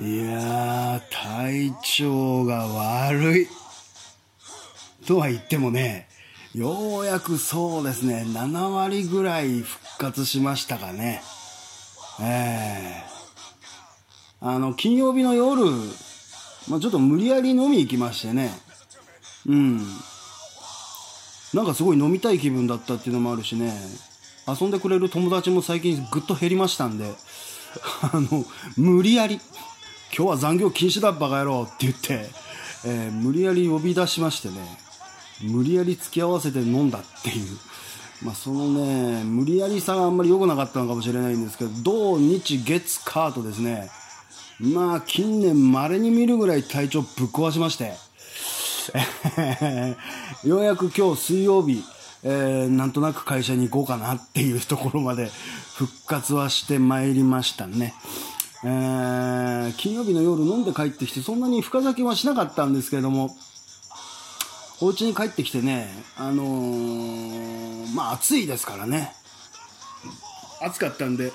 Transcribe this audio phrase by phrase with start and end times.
[0.00, 3.48] いやー、体調が悪い。
[5.06, 6.08] とは言ってもね、
[6.54, 11.22] ようやくそうですね、7割ぐらい復活しましたかね。
[12.20, 13.02] え
[14.40, 15.64] えー、あの、金曜日の夜、
[16.68, 18.50] まあ、ちょっと無理やり飲み行きましてね。
[19.46, 19.78] うん。
[21.54, 23.72] なんかすごい飲みたい気分だったっていうのもあるしね。
[24.46, 27.14] 遊んでくれる友達も最近ぐっと減りましたんで、
[28.02, 28.44] あの、
[28.76, 29.40] 無理やり、
[30.14, 32.26] 今日は残業禁止だバカ野郎って言って、
[32.86, 34.54] えー、無理やり呼び出しましてね、
[35.42, 37.56] 無理やり付き合わせて飲んだっていう。
[38.22, 43.90] まあ、そのね、無理やりさがあんまり良くなかったのかもしれないんですけど、土日月火とですね、
[44.58, 47.94] まあ近年稀に見るぐらい体調ぶっ壊しまして、
[50.44, 51.84] ようやく今日水曜日、
[52.24, 55.30] えー、なんとなく会社に行こうかなっていうところまで
[55.76, 57.94] 復活はしてまいりましたね。
[58.64, 63.36] えー、金曜日の夜飲んで帰ってきてそんなに深酒はしなかったんですけれども、
[64.80, 69.12] お家に帰ってきてね、あのー、まあ暑いですからね。
[70.60, 71.32] 暑かったんで、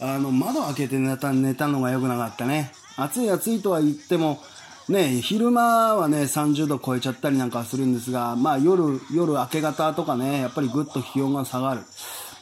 [0.00, 2.72] あの、窓開けて寝た、寝たのが良くなかったね。
[2.96, 4.40] 暑い暑いとは言っても、
[4.88, 11.82] ね、昼間はね、30度超えちゃったりなんかするんですが、まあ夜、夜明け方とかね、やっぱりぐっと気温が下がる。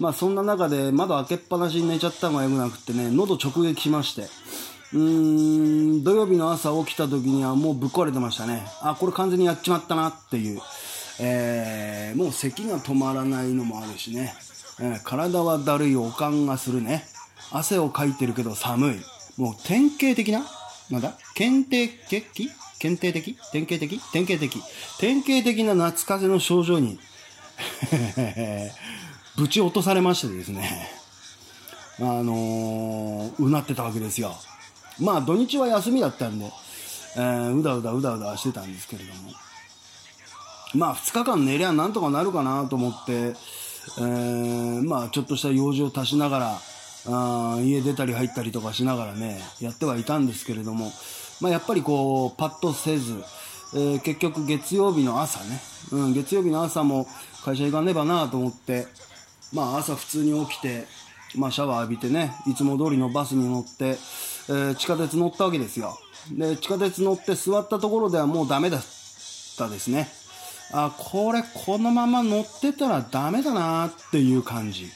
[0.01, 4.23] まあそんな中で窓開けっぱなしに寝ちゃったのが良くなくてね、喉直撃しまして。
[4.93, 8.67] うーん、土曜日の朝起きた時にはもうぶっ壊れてましたね。
[8.81, 10.61] あ、これ完全にやっちまったなっていう。
[11.21, 14.35] えー、もう咳が止まらないのもあるしね。
[14.81, 17.05] えー、体はだるい、おかんがするね。
[17.53, 19.01] 汗をかいてるけど寒い。
[19.37, 20.45] もう典型的な？
[20.91, 21.15] なんだ？
[21.35, 23.37] 検定的検定的？
[23.53, 24.01] 典型的？
[24.13, 24.63] 典型的？
[24.99, 26.99] 典型的な夏風邪の症状に
[29.41, 30.87] ぶち落とされましてですね、
[31.99, 34.37] あのー、うなってたわけですよ。
[35.01, 36.53] まあ土日は休みだったんで、
[37.17, 39.33] えー、うだうだうだうだしてたんですけれども。
[40.75, 46.61] まあ2日間寝りゃなんとかなるかなと思って、えー、まあちょっとした用事を足しながら、
[47.07, 50.93] あ家出たり入ったりとかしながらね、やってはいたんですけれども、
[51.41, 53.25] まあ、やっぱりこう、パッとせず、
[53.73, 55.63] えー、結局月曜日の朝ね、
[55.93, 57.07] うん、月曜日の朝も
[57.43, 58.87] 会社行かねばなと思って、
[59.53, 60.87] まあ朝普通に起きて、
[61.37, 63.99] まあシャワー浴びてね、いつも通りのバスに乗って、
[64.49, 65.99] えー、地下鉄乗ったわけですよ。
[66.33, 68.85] で、地下鉄乗って座ったところではもうダメだっ
[69.57, 70.09] たですね。
[70.73, 74.89] あ、これこのまま乗ってたらダメだなっていう感じ。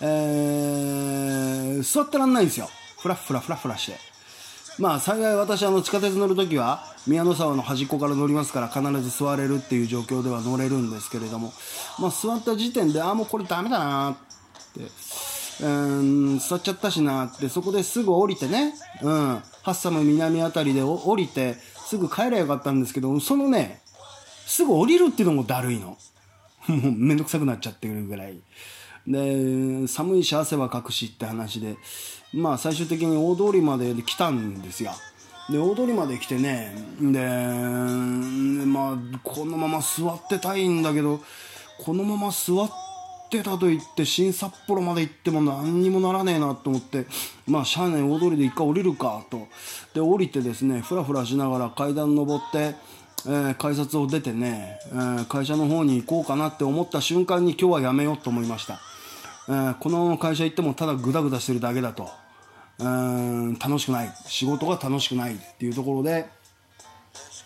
[0.00, 2.68] えー、座ってらんないんですよ。
[2.98, 3.98] ふらふらふらふらして。
[4.78, 11.52] まあ幸い私あの地下鉄乗るときは宮の沢の端っこから乗りますから必ず座れるっていう状況では乗れるんですけれども、
[11.98, 14.16] まあ座った時点で、ああもうこれダメだなっ
[14.74, 19.12] て、うん、座っちゃったしなって、そこですぐ降りてね、うん、
[19.62, 21.56] ハッサム南あたりで降りて、
[21.86, 23.80] すぐ帰ればよかったんですけど、そのね、
[24.46, 25.96] すぐ降りるっていうのもだるいの。
[26.68, 28.38] もうめんどくさくなっちゃってるぐらい。
[29.08, 31.76] で、寒いし汗はかくしって話で、
[32.34, 34.92] まあ最終的に大通りまで来たんですよ。
[35.50, 37.18] で、大通りまで来てね、で、
[38.66, 41.20] まあ、このまま座ってたいんだけど、
[41.82, 42.70] このまま座っ
[43.30, 47.06] てたと言って、新札幌まで行っても何にもならねえなと思って、
[47.46, 49.48] まあ、車内大通りで一回降りるかと。
[49.94, 52.74] で、降りてですね、ふらふらしながら階段登って、
[53.26, 58.80] えー、改札を出てね、えー、会社の方に行こうかなって思った瞬間に今日はやめようと思いました。
[59.48, 62.10] えー、この会社行ってもただグダグダしてるだけだと、
[62.78, 64.10] うん楽しくない。
[64.26, 66.28] 仕事が楽しくないっていうところで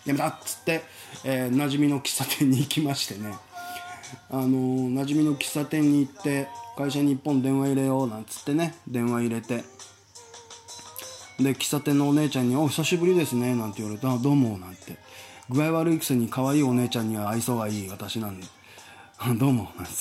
[0.05, 0.83] やめたっつって、
[1.23, 3.33] えー、馴染みの喫茶店に行きましてね。
[4.29, 6.47] あのー、馴染みの喫茶店に行って
[6.77, 8.75] 会社に1本電話入れようなんつってね。
[8.87, 9.63] 電話入れて。
[11.39, 14.97] で喫茶店のお姉ちゃんに「お久しぶりですね」なんて言われて「あどうも」なんて。
[15.49, 18.47] 具合悪いくせに可愛いお姉ちゃんには愛想がいい私なんで
[19.37, 19.93] 「どうも」なんつっ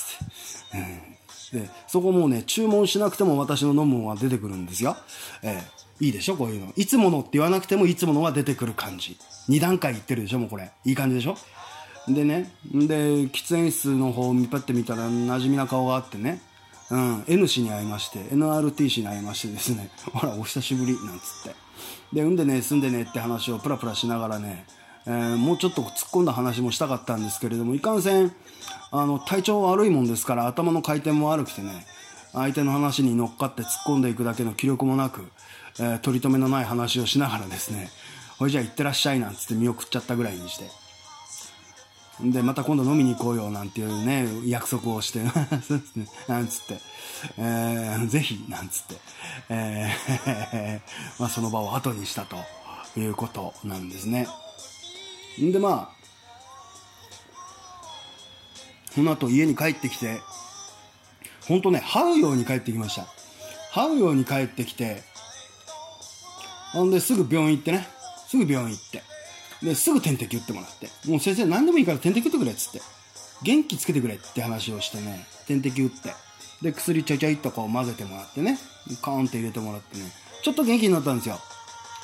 [0.70, 1.11] て、うん
[1.52, 4.96] で、そこもうね、注文しなくても私の飲むものが出てくるんですよ。
[5.42, 6.72] えー、いいでしょこういうの。
[6.76, 9.18] いつものって言わなくてもいつものが出てくる感じ。
[9.48, 10.70] 2段階いってるでしょもうこれ。
[10.84, 11.36] いい感じでしょ
[12.08, 16.40] でね、で、喫煙室の方を見パってみたら馴染みな顔があってね、
[16.90, 21.54] うん、N 氏に会いまして、NRT 氏に会いましてですね、 ほら、お久しぶり、なんつって。
[22.12, 24.66] で、うんでね、住んでねって話をプラプラしながらね、
[25.06, 28.32] えー、もうちょっと突っ込んだ話もしたかったんですけれども、いかんせん、
[28.90, 31.86] あの、体調悪いもんですから、頭の回転も悪くてね、
[32.32, 35.22] 相手の話に乗っかって突っ込んでいくだけの気力もなく、
[35.80, 37.90] えー、取り留めのない話をしながらですね、
[38.38, 40.64] ほいじゃあ行ってらっしゃいなんつって見送っちゃったぐらいにして。
[42.20, 45.20] で、また今度飲みに行こうよなんていうね、約束をして、
[45.66, 46.78] そうですね、なんつって、
[47.38, 48.96] えー、ぜひ、なんつって、
[49.48, 52.36] えー、 まあその場を後にしたと。
[52.96, 54.26] いうことなんですね。
[55.40, 56.02] んでまあ、
[58.94, 60.20] その後家に帰ってきて、
[61.48, 63.06] ほんとね、這うように帰ってきました。
[63.72, 65.02] 這うように帰ってきて、
[66.72, 67.88] ほんですぐ病院行ってね、
[68.28, 69.02] すぐ病院行って、
[69.62, 72.82] で、すぐ点滴打ってもらって、もう先生何でもいいから点滴打ってくれっつって、
[73.42, 76.14] 元気つけてくれって話をしてね、点滴打って、
[76.60, 78.58] で、薬ちょいちょいっとこう混ぜてもらってね、
[79.00, 80.04] カーンって入れてもらってね、
[80.42, 81.38] ちょっと元気になったんですよ。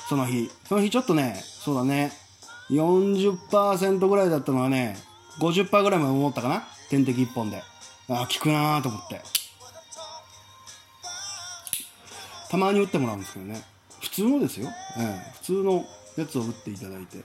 [0.08, 0.50] その日。
[0.68, 2.12] その日ちょっとね、そうだね、
[2.70, 4.96] 40%ぐらいだったのはね、
[5.40, 6.62] 50%ぐらいまで思ったかな？
[6.90, 7.62] 点滴1本で。
[8.08, 9.20] ああ、効くなーと思って。
[12.50, 13.62] たまに打ってもらうんですけどね。
[14.00, 14.68] 普通のですよ。
[14.98, 15.84] ええ、普通の
[16.16, 17.18] やつを打っていただいて。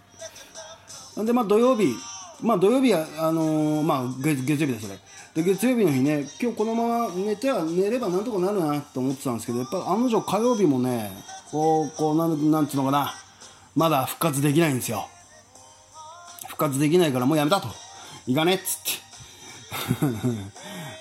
[1.16, 1.94] なんで、まあ土曜日、
[2.42, 5.00] まあ土曜日は、あのー、まあ月月曜日ですね。
[5.34, 11.12] で、月曜日の日ね、今日このまま寝ては、寝ればなんとかなるなと思ってたんですけど、やっぱ案の定火曜日もね、
[11.52, 13.14] こう、こう、なん、なんつうのかな、
[13.76, 15.08] まだ復活できないんですよ。
[16.54, 17.68] 復活できないからもうやめたと。
[18.28, 18.80] いかねっつっ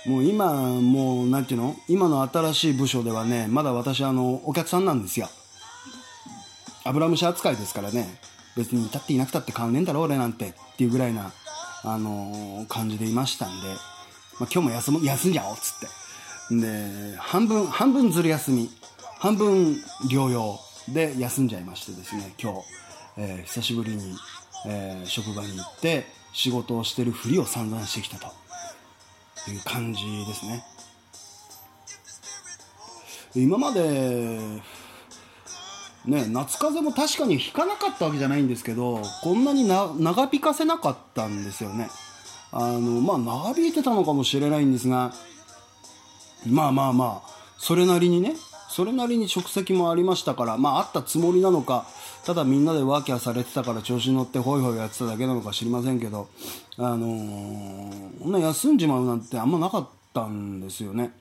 [0.04, 0.08] て。
[0.08, 1.76] もう今、もう、なんていうの？
[1.88, 5.28] 今の新しい部署ではね、まだ私、あの、お客さんなんですよ。
[6.84, 8.18] 油虫扱いですからね、
[8.56, 11.32] 別にいたっていなくたって変わんねえんだろ、俺なんて、っていうぐらいな、
[11.84, 13.68] あのー、感じでいましたんで、
[14.40, 15.78] まあ、今日も休む、休んじゃおう、つっ
[16.48, 16.56] て。
[16.56, 18.70] で、半分、半分ずる休み、
[19.18, 19.74] 半分
[20.10, 20.58] 療養
[20.88, 22.60] で休んじゃいましてですね、今日、
[23.18, 24.16] えー、久しぶりに、
[24.66, 28.42] えー、職場に行って、仕事をしてるふりを散々してきたと。
[29.50, 30.64] いう感じですね
[33.34, 33.80] 今まで
[36.04, 41.88] ね夏風邪も確かに引かなかったわけじゃないんですけどこんなに長引かせなかったんですよね
[42.52, 43.18] あのまあ
[43.52, 45.12] 長引いてたのかもしれないんですが
[46.46, 48.34] まあまあまあそれなりにね
[48.68, 51.86] それなりに職責もありましたからまああったつもりなのか
[52.24, 56.28] ただみんなでワーキャーされてたから調子に乗ってホイホイやってただけなのか知りませんけど、
[56.78, 61.12] あのー、な休んじまうなんてあんまなかったんですよね。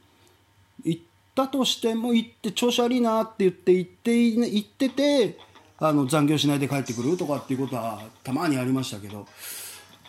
[0.83, 1.01] 行っ
[1.33, 5.37] たとしても行って調子悪いなって言って行って行ってて
[5.79, 9.27] あの残業しないで帰ってくるとかっていうことはたまにありましたけど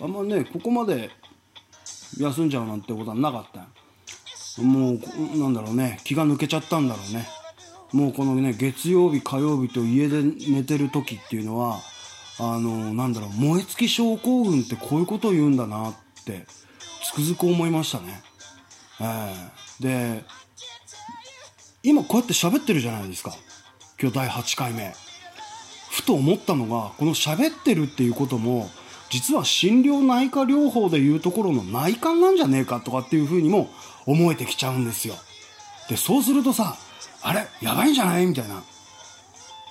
[0.01, 1.11] あんまねここまで
[2.19, 3.67] 休んじゃうなんてことはなかった。
[4.61, 5.99] もうなんだろうね。
[6.05, 7.27] 気が抜けちゃったんだろうね。
[7.93, 11.81] もうこのね月曜日火曜日と家で寝てる時っていうのは
[12.39, 15.95] あのなんだろう燃え尽き症候群ってこういうことを言うんだなっ
[16.25, 16.47] て
[17.05, 18.23] つくづく思いましたね。
[19.01, 20.25] えー、で
[21.83, 23.35] 今こうやって喋ってるじゃないですか
[24.01, 24.95] 今日第8回目。
[25.91, 28.71] ふと思ったのがこの喋ってるっていうことも
[29.11, 33.69] 実は心療内科療法でいうところの内科なんじゃねえかとかっていうふうにも
[34.07, 35.15] 思えてきちゃうんですよ。
[35.91, 36.79] でそうするとさ
[37.23, 37.47] あれ？
[37.61, 38.27] やばいんじゃない？
[38.27, 38.63] みたいな。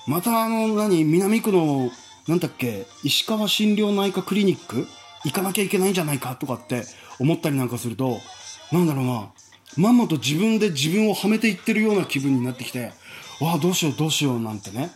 [0.07, 1.91] またあの、何、南区の、
[2.27, 4.87] なんだっけ、石川心療内科クリニック？
[5.23, 6.83] 行かなきゃいけないんじゃないかとかって
[7.19, 8.19] 思ったりなんかすると、
[8.71, 9.31] なんだろうな、
[9.77, 12.91] まんまと自分で自分をはめていってるような気分になってきて、
[13.39, 14.91] わあ、どうしようどうしようなんてね。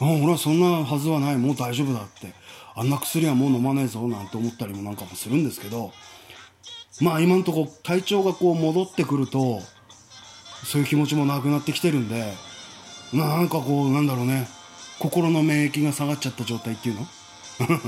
[0.00, 2.34] ああ、俺はそんなはずはない、もう大丈夫だって。
[2.74, 5.92] あんな薬はもう飲まないぞなんて思ったりもなんかもするんですけど、
[7.00, 9.60] まあ今んとこ体調がこう戻ってくると、
[10.64, 12.32] そういう気持ちもなくなってきてるんで、
[13.12, 14.48] なんかこう、なんだろうね、
[14.98, 17.06] 心の免疫が下がっちゃった状態っていうの？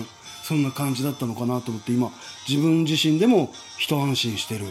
[0.45, 2.11] そんな感じだったのかなと思って今、
[2.49, 4.67] 自分自身でも一安心してる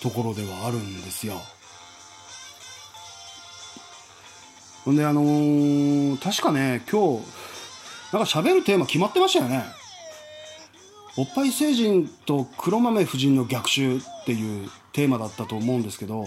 [0.00, 1.40] ところではあるんですよ。
[4.84, 7.24] ほんで、あのー、確かね、今日、
[8.12, 9.64] なんか喋るテーマ決まってましたよね。
[11.16, 16.24] おっぱい星人と黒豆夫人の逆襲っていうテーマだったと思うんですけど、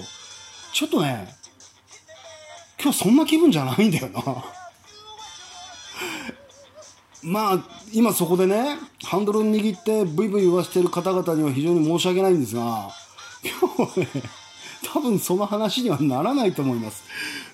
[0.73, 1.27] ちょっとね、
[2.81, 4.43] 今日そんな気分じゃないんだよな。
[7.21, 7.59] まあ、
[7.93, 12.89] 今そこでね、ハンドル握ってブイブイ言わせてる方々には非常に申し訳ないんですが、
[13.61, 14.07] 今日ね、
[14.91, 17.03] 多分その話にはならないと思います。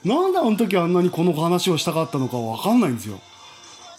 [0.06, 3.20] なんであの時あんなにこの話をしたかったのかわかんないんですよ。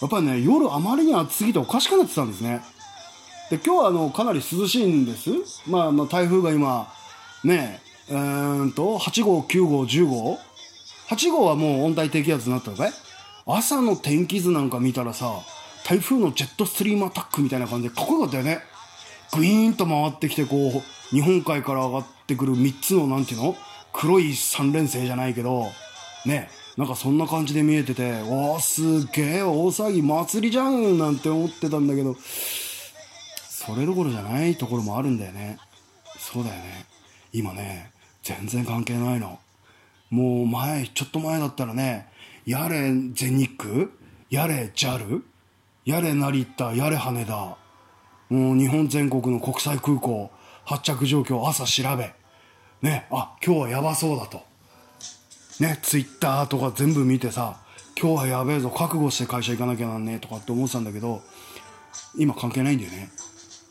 [0.00, 2.65] やっぱりね、夜あまりに暑すぎておかしくなってたんですね。
[3.50, 5.31] で、今日はあの、かなり涼しいんです。
[5.67, 6.91] まあ、まあ、台風が今、
[7.45, 10.38] ね、えーと、8号、9号、10号
[11.09, 12.93] ?8 号はもう温帯低気圧になったのかい？
[13.47, 15.33] 朝の天気図なんか見たらさ、
[15.87, 18.61] 台風のジェットストリームアタックみたいな感じでかっこよかったよね。
[19.33, 23.57] グイーンと回ってきて、こう、日本海から上がってくる3つの、なんていうの？
[23.93, 25.67] 黒い3連星じゃないけど、
[26.26, 32.17] ね、なんかそんな感じで見えてて、おー、すげえ、大騒ぎ、祭りじゃんなんて思ってたんだけど、
[33.49, 35.59] それどころじゃないところもあるんだよね。
[36.19, 36.87] そうだよね。
[37.33, 37.90] 今ね、
[38.23, 39.39] 全然関係ないの。
[40.11, 42.09] もう前、ちょっと前だったらね、
[42.45, 43.89] やれ全日空？
[44.29, 45.23] やれ JAL
[45.85, 46.75] やれ成田？
[46.75, 47.57] やれ羽田？
[48.29, 50.31] もう日本全国の国際空港
[50.65, 52.12] 発着状況朝調べ。
[52.83, 54.43] ねあ今日はやばそうだと。
[55.59, 57.61] ねツイッターとか全部見てさ
[58.00, 61.23] 今日はやべえぞ覚悟して会社行かなきゃなんねえとかって思ってたんだけど
[62.17, 63.11] 今関係ないんだよね。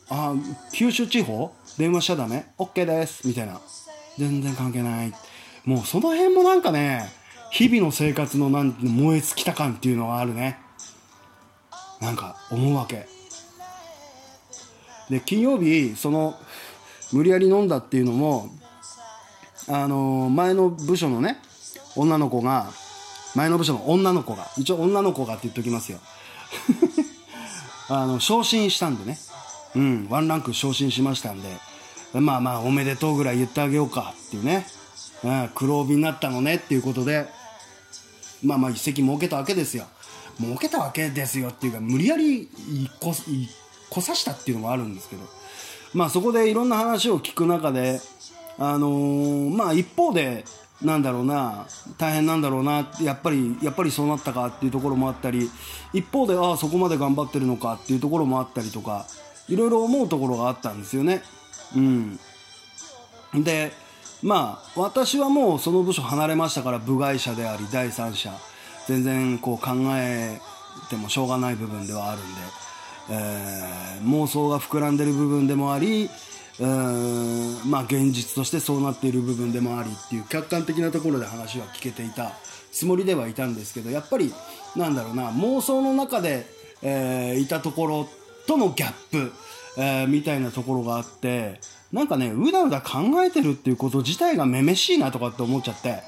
[0.09, 0.33] あ
[0.73, 1.53] 九州地方？
[1.77, 3.27] 電話しちゃダメ ?OK です。
[3.27, 3.61] みたいな。
[4.19, 5.13] 全然関係ない。
[5.63, 7.09] もうその辺もなんかね
[7.51, 10.59] 日々の生活のなん燃え尽きた感っていうのがあるね。
[12.01, 13.07] なんか思うわけ。
[15.09, 16.35] で金曜日その
[17.13, 18.49] 無理やり飲んだっていうのも
[19.67, 21.37] あの前の部署のね
[21.95, 22.67] 女の子が
[23.35, 25.99] 前の部署の女の子が一応女の子がって言っておきますよ。
[27.87, 29.17] あの昇進したんでね。
[29.75, 31.68] うんワンランク昇進しましたんで。
[32.13, 34.65] まあまあおめでとうぐらい言ってあげようかっていうね、
[35.23, 37.27] うん、黒帯になったのねっていうことで。
[38.43, 39.85] まあまあ一席設けたわけですよ。
[40.39, 42.49] 儲けたわけですよっていうか無理やり
[42.99, 43.13] こ
[43.89, 45.23] こさしたっていうのもあるんですけど。
[45.93, 47.99] まあそこでいろんな話を聞く中で
[48.57, 50.45] あのー、まあ一方で
[50.83, 51.65] なんだろうな
[51.97, 55.49] 大変なんだろうなやっぱりやっぱりそうなったかっていうところもあったり
[55.91, 59.07] 一方でああそこまで頑張ってるのかっていうところもあったりとか
[59.49, 61.23] いろいろ思うところがあったんですよね。
[61.75, 62.19] うん。
[63.33, 63.71] で
[64.21, 68.31] まあ私はもうその部署離れましたから部外者であり第三者。
[68.89, 70.39] 全然こう考え
[70.89, 72.41] てもしょうがない部分ではあるんで、
[73.11, 76.09] えー、妄想が膨らんでる部分でもあり
[76.59, 82.31] うんまあ現実としてそうなっている部分でもありっていう客観的なところで話は聞けていた
[82.71, 84.33] つもりではいたんですけどやっぱり
[84.75, 86.47] なんだろうな妄想の中で、
[86.81, 88.09] えー、いたところ
[88.47, 89.31] とのギャップ、
[89.81, 91.59] えー、みたいなところがあって
[91.91, 96.03] なんかねうだうだ考えてるっていうこと自体がめめしいなとかって思っちゃって。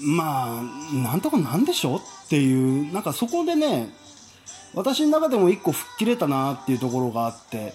[0.00, 3.88] まあ、なんとかなんでしょっていう、なんかそこでね、
[4.74, 7.74] 私の中でも一個吹っ切れたなっていうところがあって、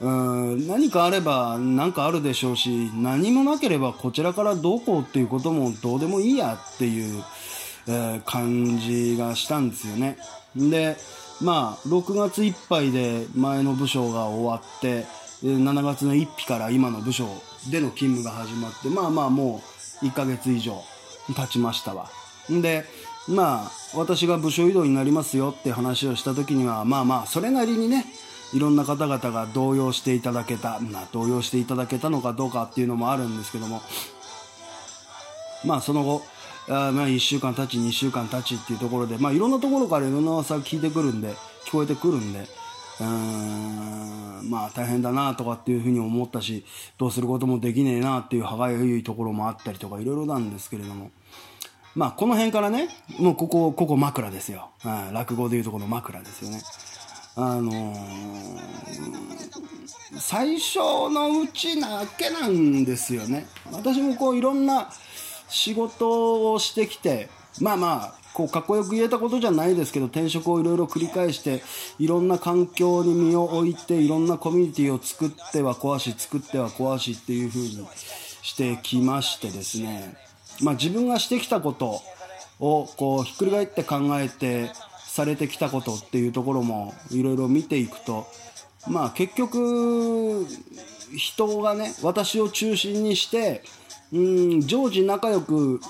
[0.00, 0.10] う
[0.56, 7.22] ん何かあれば何かあるでしょうし何もなければこちらからどうこうっていうこともどうでもいいやっていう、
[7.86, 10.18] えー、感じがしたんですよね
[10.56, 10.96] で
[11.42, 15.06] まあ6月いっぱいで前の部署が終わって
[15.42, 17.26] 7月の1日から今の部署
[17.70, 19.62] での勤務が始まってまあまあも
[20.02, 20.82] う1ヶ月以上
[21.34, 22.08] 経ちましたわ。
[22.50, 22.84] んで、
[23.28, 28.04] まあ、私が部署移動になりますよって話をした時には、まあまあ、それなりにね、
[28.52, 33.80] いろんな方々が動揺していただけた、まあ、動揺していただけたのかどうかっていうのもあるんですけども、
[35.64, 36.22] まあ、その後、
[36.68, 41.34] あまあ、1週間経ち、2週間経ちっていうところで、まあ、いろんなところからいろんな噂が聞いてくるんで、
[41.66, 42.46] 聞こえてくるんで、
[43.00, 46.64] うんまあ大変だなとかっていうふうに思ったし
[46.98, 51.10] どうすることもできねえなっていう歯がゆいところもあったりとかいろいろなんですけれども
[51.94, 52.88] まあこの辺からね
[53.18, 54.70] もうここここ枕ですよ、
[55.12, 56.62] 落語でいうとこの枕ですよね。
[57.34, 57.96] あのー、
[60.18, 60.78] 最初
[61.10, 63.46] のうちだけなんですよね。
[63.72, 64.90] 私もこういろんな
[65.52, 67.28] 仕事をしてきて
[67.60, 71.62] まあまあこうかっこよく言えたことじゃないですけど転職をいろいろ繰り返して
[71.98, 77.86] いろんな環境に身を置いていろんなコミュニティを作っては壊し作っては壊しっていう風に
[78.42, 80.16] してきましてですね。
[80.62, 82.00] まあ自分がしてきたこと
[82.58, 84.70] をこうひっくり返って考えて
[85.04, 88.26] されてきたことっていうところもいろいろ見ていくと
[88.88, 90.46] まあ結局
[91.16, 93.62] 人がね私を中心にして
[94.12, 95.80] うん常時仲良く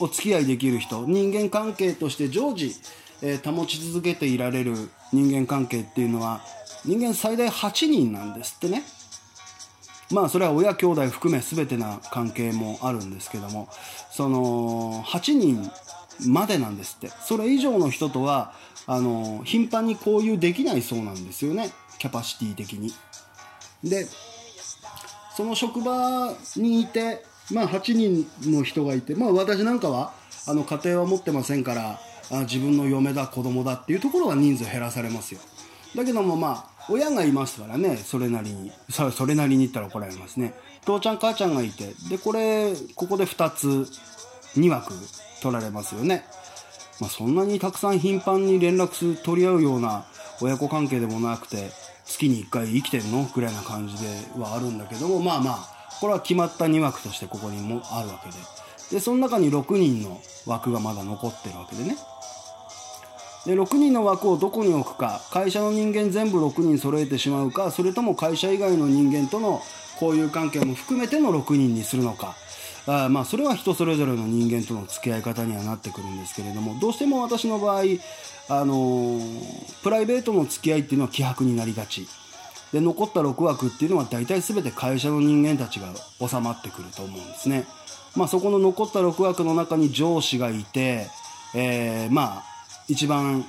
[0.00, 1.04] お付き合いできる人。
[1.06, 2.74] 人間関係として常時、
[3.22, 4.74] えー、保ち続けていられる
[5.12, 6.40] 人間関係っていうのは
[6.84, 8.82] 人間最大8人なんですってね。
[10.10, 13.68] まあそれは親兄弟含め全てな関係もあるんですけども。
[14.10, 15.70] その8人
[16.26, 17.10] までなんですって。
[17.24, 18.52] それ以上の人とは
[18.86, 21.70] あの頻繁に交流できないそうなんですよね。
[21.98, 22.92] キャパシティ的に。
[23.84, 24.06] で
[25.38, 30.12] その職場にいてまあ、8人の人がいて、まあ、私なんかは
[30.46, 35.40] あの家庭は持ってませんからあ自分の嫁だ子供だっていうところは人数減らされますよ。
[35.96, 40.54] だけどもまあ親がいますからねそれなりにそれなりに言ったら怒られますね。
[40.84, 43.68] 父ちゃん母ちゃんがいてでこれここで2つ
[44.58, 44.92] 2枠
[45.40, 46.24] 取られますよね。
[47.00, 50.04] まあ、そんなにたくさん頻繁に連絡取り合うような
[50.42, 51.70] 親子関係でもなくて
[52.08, 53.24] 月に1回生きてるの？
[53.34, 55.58] ぐらいな感じではあるんだけどもまあまあ
[56.00, 58.36] これは決まった2枠としてここにもあるわけで。
[58.90, 61.96] でその中に6人の枠がまだ残ってるわけでね。
[63.44, 69.62] で6人の枠をどこに置くか会社の人間全部6人揃えてしまうかそれとも会社以外の人間との
[70.00, 72.36] 交友関係も含めての6人にするのか、
[72.88, 77.82] あまあそれは人それぞれの人間との付き合い方にはなってくるんですけれどもどうしても私の場合、
[78.48, 79.20] あの
[79.82, 82.08] プライベートの付き合いっていうのは希薄になりがち
[82.72, 85.88] で残った6枠っていうのは大体全て会社の人間たちが
[86.26, 87.66] 収まってくると思うんですね。
[88.16, 91.06] まあ、そこの残った6枠の中に上司がいて、
[91.54, 92.44] えー、まあ
[92.88, 93.44] 一番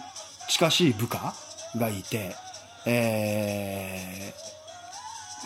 [0.47, 1.33] 近しい部下
[1.77, 2.35] がいて、
[2.85, 4.33] え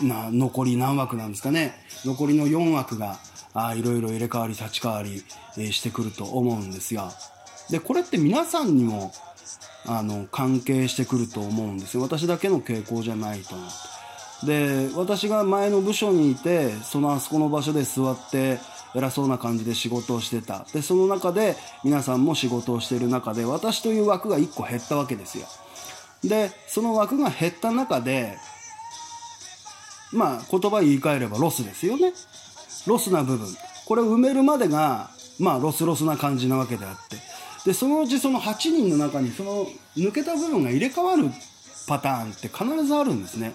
[0.00, 1.74] ー、な残り何枠なんですかね
[2.04, 3.18] 残りの4枠が
[3.54, 5.22] あいろいろ入れ替わり立ち替わり、
[5.56, 7.10] え、してくると思うんですが。
[7.70, 9.12] でこれって皆さんにも
[9.86, 12.02] あの関係してくると思うんですよ。
[12.02, 14.46] 私だけの傾向じゃないと思う。
[14.46, 18.58] で私が前の部署にいてそのあそこの場所で座って
[18.94, 20.66] 偉そうな感じで仕事をしてた。
[20.72, 25.46] でその中で皆さんも仕事をしている中で私という枠が1個減ったわけですよ。
[26.22, 28.36] でその枠が減った中で
[30.12, 32.12] まあ言葉言い換えればロスですよね。
[32.86, 33.48] ロスな部分。
[33.86, 37.16] これを埋めるまでがまあロスロスな感じなわけであって。
[37.64, 41.30] でそのうちその8人の中にその抜けた部分が入れ替わる
[41.86, 43.54] パターンって必ずあるんですね。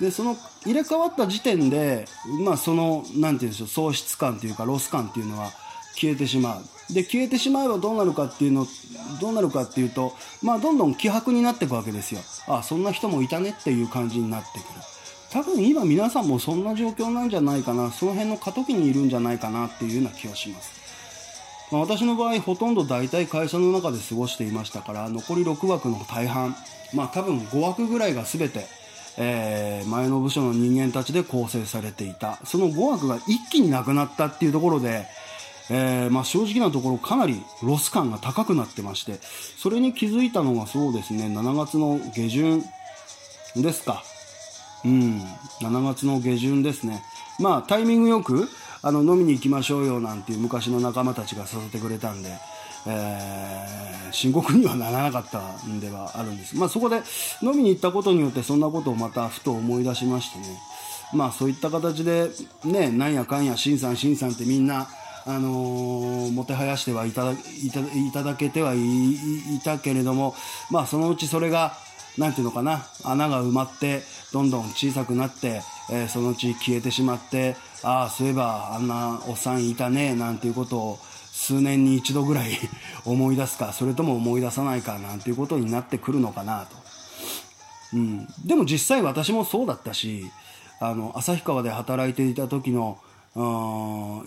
[0.00, 2.06] でその入れ替わった時点で
[2.44, 5.50] まあその何て言うんでしょう喪失感というかロス感っていうのは
[5.94, 6.62] 消えてしまう。
[6.92, 8.66] で消えてしまえばどうなるかっていうの
[9.20, 10.12] どうなるかっていうと
[10.42, 12.20] まあどんどん希薄になっていくわけですよ。
[12.48, 14.89] あそんな人もいたねっていう感じになってくる。
[15.32, 20.80] 多分今皆さんもそんな状況なんじゃないかなその辺の過渡期にいるんじゃないかなっていうような気がします。
[21.70, 26.56] まあ、私の場合ほとんど大体会社の中で過ごしていましたから残り6枠の大半
[26.92, 28.66] まあ多分5枠ぐらいが全て、
[29.16, 32.40] えー、前の部署の人間たちで構成されていた。
[32.44, 35.06] その5枠が一気になくなったっていうところで、
[35.70, 39.20] えー、まあ、正直なところかなりロス感が高くなってまして
[39.56, 42.64] それに気づいたのがそうですね7月の下旬
[43.54, 44.02] ですか。
[44.84, 45.22] うん。
[45.60, 47.02] 7月の下旬ですね。
[47.38, 48.48] まあタイミングよく
[48.82, 52.30] あの飲みに行きましょうよなんていう昔の仲間たちが誘ってくれたんで、
[52.86, 57.02] えー、深刻にはならなかったんではあるんです、まあ、そこで
[57.42, 60.44] 飲みに行ったことによってそんなことをまたふと思い出しましてね。
[61.12, 62.30] まあそういった形で
[62.64, 64.88] ねなんやかんやしんさんしんさんってみんな
[65.26, 67.36] あのー、もてはやしてはいただい
[68.12, 68.78] ただけてはい
[69.62, 70.34] たけれども、
[70.70, 71.74] まあ、そのうちそれが
[72.20, 72.86] 何ていうのかな？
[73.02, 80.98] 穴が埋まってどんどん小さくなって、えー、そのうち消えてしまってああそういえばあんなおっさんいたねなんていうことを
[81.32, 82.50] 数年に一度ぐらい
[83.06, 86.76] 思い出すかそれとも思い出さないかなんていうことになってくるのかなと、
[87.94, 90.30] うん、でも実際私もそうだったし
[90.78, 92.98] あの旭川で働いていた時の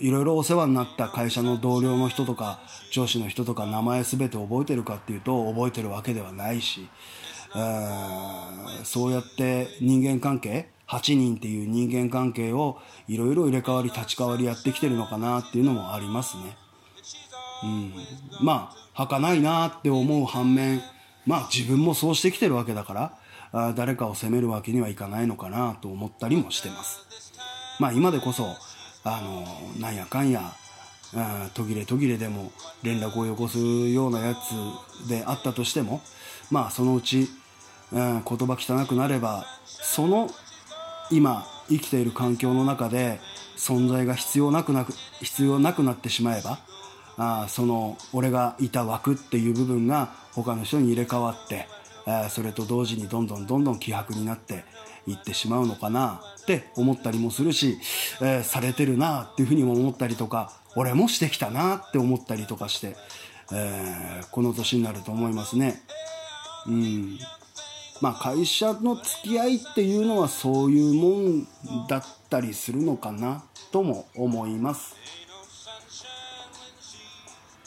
[0.00, 2.58] いろいろお世話になった会社の同僚の人とか
[2.90, 6.88] 上司の人とか名前全て覚えてるかっていうと覚えてるわけではないし
[8.84, 16.56] そうやって人間関係8人っていう人間関係をいろいろ入れ替わり立ち替わりやってきてるのかなっていうのもありますね。
[17.62, 17.92] うん、
[18.42, 20.82] まあ儚いなって思う反面
[21.26, 23.18] まあ自分もそうしてきてるわけだから
[23.52, 27.00] あ誰かを責めるわけにはいかないのかなと思ったりもしてます。
[27.80, 28.56] まあ今でこそ
[29.04, 30.52] あのなんやかんや
[31.54, 36.00] 途切れ途切れでも連絡をよこすようなやつであったとしても
[36.50, 37.28] まあそのうち、
[37.94, 40.28] うん、言葉汚くなればその
[41.10, 43.20] 今生きている環境の中で
[43.56, 46.58] 存在が必要なくなく必要なくなってしまえば
[47.16, 51.68] あその俺がいた枠っていう部分が他の人に入れ替わって
[52.04, 54.64] あそれと同時にどんどんどんどん希薄になって
[55.06, 57.78] いってしまうのかなって思ったりもするし、
[58.20, 62.96] えー、されてるなっていうふうにも思ったりとか俺もしてきたなって思ったりとかして、
[63.52, 65.82] えー、この年になると思いますね。
[66.66, 67.18] うん
[68.00, 71.46] まあ、会社の付き合いっていうのはそういうもん
[71.88, 74.96] だったりするのかなとも思います。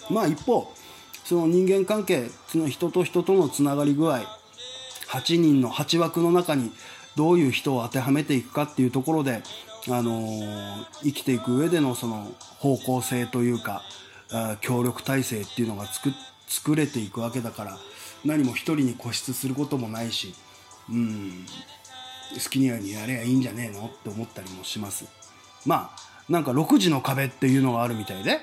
[0.10, 0.72] まあ一方
[1.24, 4.22] その人間関係その人と人とのつながり具合
[5.10, 6.72] 8人の8枠の中に
[7.16, 9.42] どういう人を当てはめていくかっていうところで、
[9.90, 13.82] あのー、生きていく上でのその方向性というか
[14.62, 16.14] 協力体制っていうのが作
[16.48, 17.78] 作れていくわけだから
[18.26, 20.34] 何も一人に固執することもないし、
[20.90, 21.46] うん、
[22.34, 25.06] 好きにやればいいんじゃねえのって思ったりもします。
[25.66, 28.40] まあ、なんか6時の壁っていうのがあるみたいで、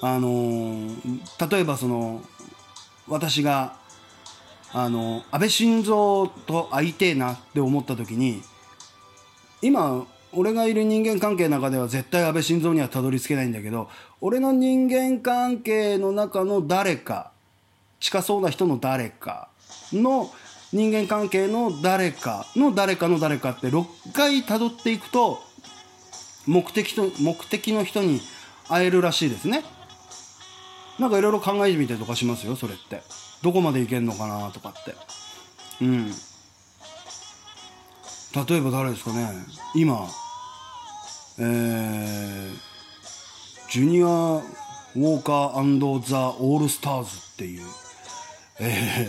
[0.00, 2.22] あのー、例えばその、
[3.08, 3.76] 私が、
[4.72, 8.42] あの、安倍晋三と会いてえなって思った時に、
[9.62, 13.88] 今、俺がいる人間関係の中では絶対安倍晋三にはたどり着けないんだけど、
[14.20, 17.33] 俺の人間関係の中の誰か
[18.04, 19.48] 近そうな人の誰か
[19.90, 20.30] の
[20.74, 25.38] 人間関係の誰かの誰かの誰かって6回辿っていくと
[26.46, 28.20] 目的と目的の人に
[28.68, 29.64] 会えるらしいですね
[30.98, 33.00] なんかいろいろ考えてみてとかしますよそれって
[33.42, 34.94] どこまでいけんのかなとかって
[35.82, 36.10] うん
[38.46, 39.30] 例えば誰ですかね
[39.74, 40.06] 今
[41.38, 42.52] えー、
[43.70, 47.62] ジュニア・ウォーカーザ・オールスターズっていう、
[48.60, 49.08] え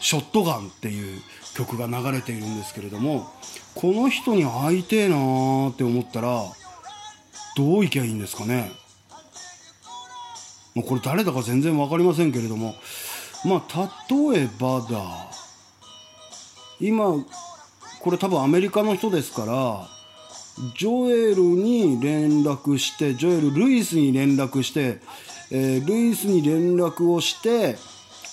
[0.00, 1.20] ショットガンっていう
[1.54, 3.26] 曲が流れているんですけれども
[3.74, 6.42] この人に会いてえなーって思ったら
[7.56, 8.70] どういけばいいんですかね。
[10.74, 12.74] もうこれ誰だか全然分かりませんけれども
[13.44, 15.30] まあ例えばだ。
[16.80, 17.12] 今
[18.00, 19.88] これ多分アメリカの人ですから
[20.78, 25.00] ジョエルに連絡してジョエルルイスに連絡して、
[25.50, 27.76] えー、ルイスに連絡をして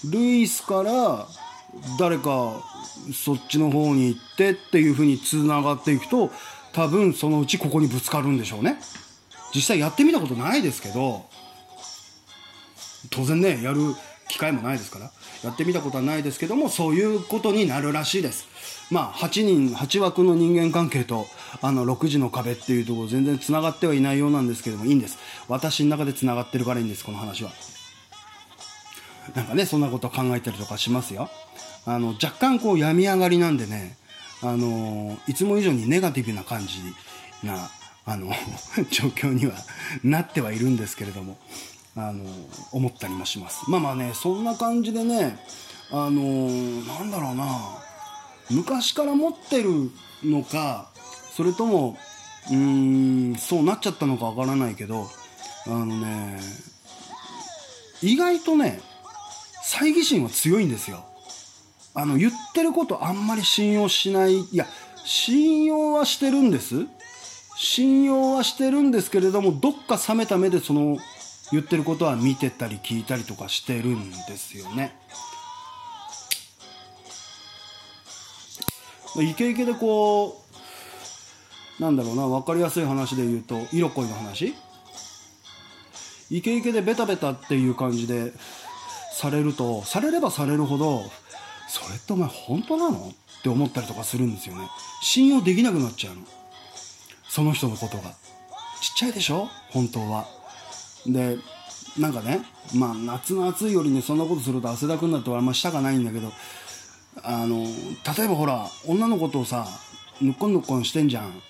[0.05, 1.27] ルイスから
[1.99, 2.63] 誰か
[3.13, 6.31] そっちの方に行ってっていうふうにつながっていくと
[6.73, 8.79] 多分そのうちここにぶつかるんでしょうね。
[9.53, 11.25] 実際やってみたことないですけど
[13.09, 13.79] 当然ねやる
[14.27, 15.11] 機会もないですから
[15.43, 18.47] やってみたことはないですけどもそういうことになるらしいです。
[18.91, 21.27] まあ8人8枠の人間関係と
[21.61, 25.17] あの6時の壁っていうところ全然つながってはいないようなんですけどもいいんです。
[25.47, 27.51] 私の中でつながってるからいいんですこの話は。
[29.35, 31.29] なんかねそんなこと考えたりとかしますよ。
[31.85, 33.97] あの若干こう病み上がりなんでね
[34.41, 36.79] あのいつも以上にネガティブな感じ
[37.43, 37.69] な
[38.05, 38.27] あの
[38.91, 39.53] 状況には
[40.03, 41.37] なってはいるんですけれども
[41.95, 42.25] あの
[42.71, 43.69] 思ったりもします。
[43.69, 45.39] まあまあねそんな感じでね
[45.91, 46.21] あの
[46.83, 47.47] なんだろうな
[48.49, 49.91] 昔から持ってる
[50.23, 50.89] のか
[51.35, 51.97] それとも
[52.49, 55.09] うーんそうなっちゃったのかわからないけど
[55.65, 56.39] あのね
[58.01, 58.81] 意外とね
[59.67, 61.03] 猜疑心は強いんですよ。
[61.93, 64.37] あの言ってることあんまり信用しない。
[64.37, 64.65] いや
[65.03, 66.85] 信用はしてるんです。
[67.57, 70.97] 信用はしてるんですけれどもどっか冷めた目でその
[71.51, 74.95] 言ってることは見てたり聞いたりとかしてるんですよね。
[79.17, 80.41] イケイケでこ
[81.79, 84.55] うなんだろうな分かりやすい話で言うと色恋の話。
[86.29, 88.31] イケイケでベタベタっていう感じで
[89.17, 91.01] されるとされればされるほど
[91.67, 93.11] それってお前本当なの？
[93.39, 94.61] って思ったりとかするんですよね。
[95.01, 96.21] 信用できなくなっちゃうの。
[97.27, 98.11] その人のことが。
[98.79, 99.47] ちっちゃいでしょ？
[99.71, 100.27] 本当は。
[101.07, 101.37] で
[101.97, 102.41] なんかね
[102.75, 106.31] まあ夏の暑いよりねそんなことすると汗だくになってあんましたかないんだけど
[107.23, 109.65] あの例えばほら女の子とさ
[110.21, 111.41] ぬっこんぬっこんしてんじゃん、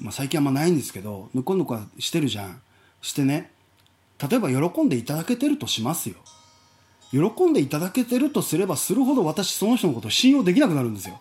[0.00, 2.62] まあ、最近あんまないんですけどぬっこんぬっこんしてるじゃん。
[3.02, 3.50] してね。
[4.28, 6.16] 例えば喜んでいただけてるとしますよ。
[7.12, 11.20] 喜んでいただけてるとすればするほど私その人のことを信用できなくなるんですよ。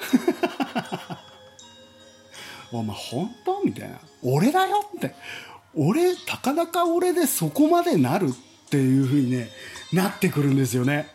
[2.72, 3.62] お前本当？
[3.62, 3.98] みたいな。
[4.22, 5.14] 俺だよって。
[5.76, 9.50] 俺たかだか俺でそこまでなるっていう風にね
[9.92, 11.08] なってくるんですよね。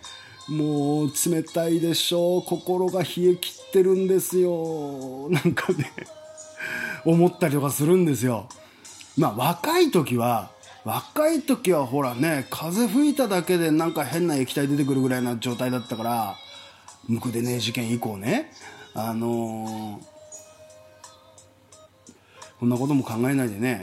[0.49, 2.43] もう冷たいでしょう。
[2.43, 5.29] 心が冷え切ってるんですよ。
[5.29, 5.91] なんかね
[7.05, 8.47] 思ったりとかするんですよ。
[9.17, 10.51] まあ若い時は
[10.85, 16.35] 若い時はほらね風吹いただけでなんか変な液体出てくるぐらいな状態だったから
[17.07, 18.51] 無垢でね事件以降ね。
[18.93, 20.03] あのー、
[22.59, 23.81] こんなことも考えないでね。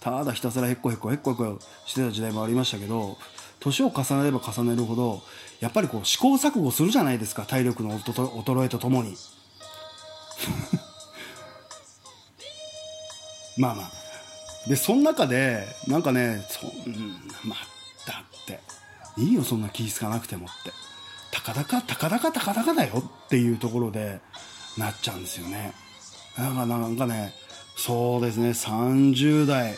[0.00, 3.18] ただひたすらへっこへっこへっこへっこしてた時代もありましたけど
[3.58, 5.20] 年を重ねれば重ねるほど
[5.58, 9.16] やっぱりこう試行錯誤するじゃないですか体力の衰えとともに。
[13.58, 13.95] まあまあ。
[14.68, 17.54] でその中でなんかねそ、ん、ま
[18.06, 18.60] だって
[19.16, 20.72] いいよそんな気ぃつかなくてもって。
[21.30, 24.20] たかだかたかだかたかだかだよっていうところで
[24.78, 25.72] なっちゃうんですよね。
[26.36, 27.34] なんかなんかね
[27.76, 29.76] そうですね30代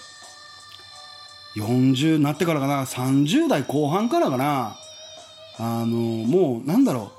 [1.57, 4.77] 40なってからかな30代後半からかな
[5.59, 7.13] あのもうなんだろ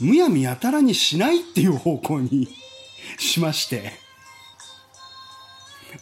[0.00, 2.48] うむやみやたらにしないっていう方向に
[3.18, 4.01] しまして。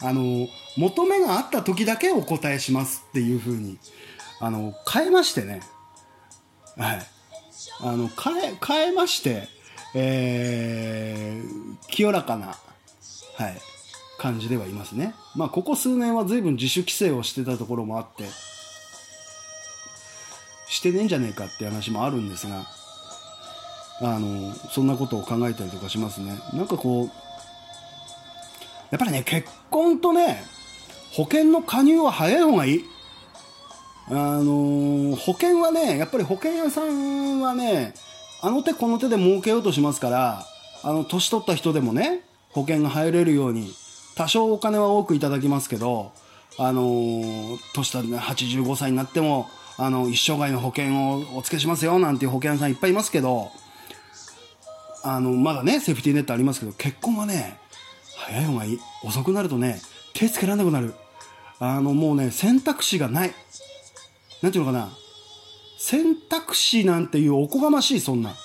[0.01, 3.77] あの求めがあった時だけお答えしますっていうふうに
[4.39, 5.61] あの変えましてね
[6.77, 7.07] はい
[7.81, 9.47] あの変え変えまして
[9.93, 12.55] えー、清らかな
[13.35, 13.61] はい
[14.21, 15.15] 感じではいますね。
[15.35, 18.25] まあ、ここ数年は随分自主規制をしてたところもあって、
[20.67, 22.67] してねえんじゃねえかって話もあるんですが、
[24.01, 26.39] あの、そんなことを考えたりとかしますね。
[26.53, 27.11] なんかこう、
[28.91, 30.43] やっぱりね、結婚とね、
[31.13, 32.85] 保険の加入は早い方がいい。
[34.09, 37.93] あの保険はね、やっぱり保険屋さんはね、
[38.41, 40.45] あの手この手で儲けようとしますから、
[40.83, 43.73] あの、年取った人でもね、保険が入れるように、
[44.15, 46.11] 多少お金は多くいただきますけど、
[46.57, 53.51] あのー、年下で、ね、85歳になっても、あの、一生涯の保険をお付けしますよなんていう保険屋さんいっぱいいますけど、
[55.03, 57.60] あの、まだね、セーフティーネットありますけど、結婚はね、
[58.21, 58.79] 早い方がいい。
[59.03, 59.81] 遅くなるとね、
[60.13, 60.93] 手つけられなくなる。
[61.59, 63.33] あの、もうね、選択肢がない。
[64.41, 64.89] なんていうのかな。
[65.77, 68.35] 選択肢なんていうおこがましい、そんな。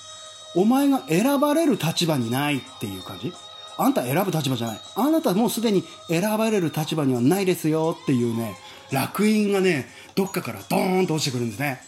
[0.55, 3.31] お前が選ばれる立場にないっていう感じ
[3.77, 4.79] あんた選ぶ立場じゃない。
[4.95, 8.55] あなたもうすでに選ばれる立場にはないですよっていうね、
[8.91, 11.79] 楽印がね、どっかからドーンと落ちてくるんですね。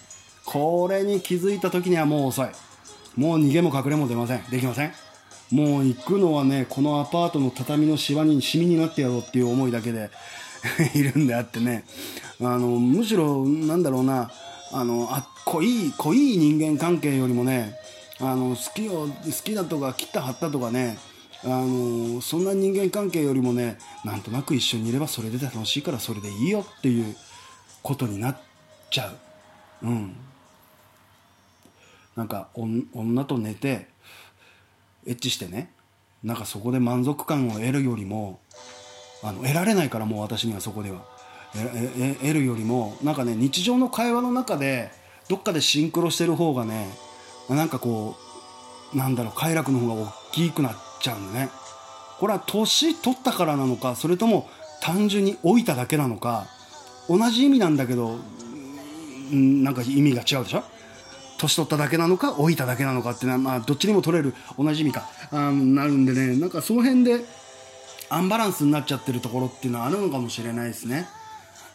[0.45, 2.49] これに気づいた時にはもう遅い。
[3.15, 4.43] もう逃げも隠れも出ません。
[4.51, 4.93] できません。
[5.51, 10.11] もう行くのはね、このアパートの畳のシワに、シミになってやろうっていう思いだけで
[10.93, 11.85] いるんであってね。
[12.39, 14.31] あの、むしろ、なんだろうな、
[14.71, 17.75] あの、あ、濃い、濃い人間関係よりもね、
[18.19, 20.99] あの、好きを、好きだとか、切った貼ったとかね、
[21.43, 27.15] あの、そんな人間関係よりもね、なんとなく一緒にいればそれで楽しいからそれでいいよっていう
[27.81, 28.37] ことになっ
[28.91, 29.07] ちゃ
[29.81, 29.87] う。
[29.87, 30.15] うん。
[32.15, 33.87] なんか、女と寝て、
[35.09, 35.71] エッチしてね、
[36.23, 38.39] なんかそこで満足感を得るよりも、
[39.23, 41.01] あの、得られないからもう私にはそこでは。
[42.21, 44.91] 得るよりも、なんかね、日常の会話の中で、
[45.27, 46.87] どっかでシンクロしてる方がね、
[47.49, 48.15] なんかこ
[48.93, 51.49] う、なんだろう、快楽の方が大きくなっちゃうんだね。
[52.19, 54.47] これは年取ったからなのか、それとも
[54.81, 56.45] 単純に老いただけなのか、
[57.09, 58.19] 同じ意味なんだけど、
[59.31, 60.63] なんか意味が違うでしょ？
[61.39, 67.21] 年取っただけなのか老いただけなのかっていうのは、まあ、どっちにも取れる同じ意味かあなるんでねなんかその辺で
[68.09, 71.07] アンバランスになっちゃってるところっていうのはあるのかもしれないですね。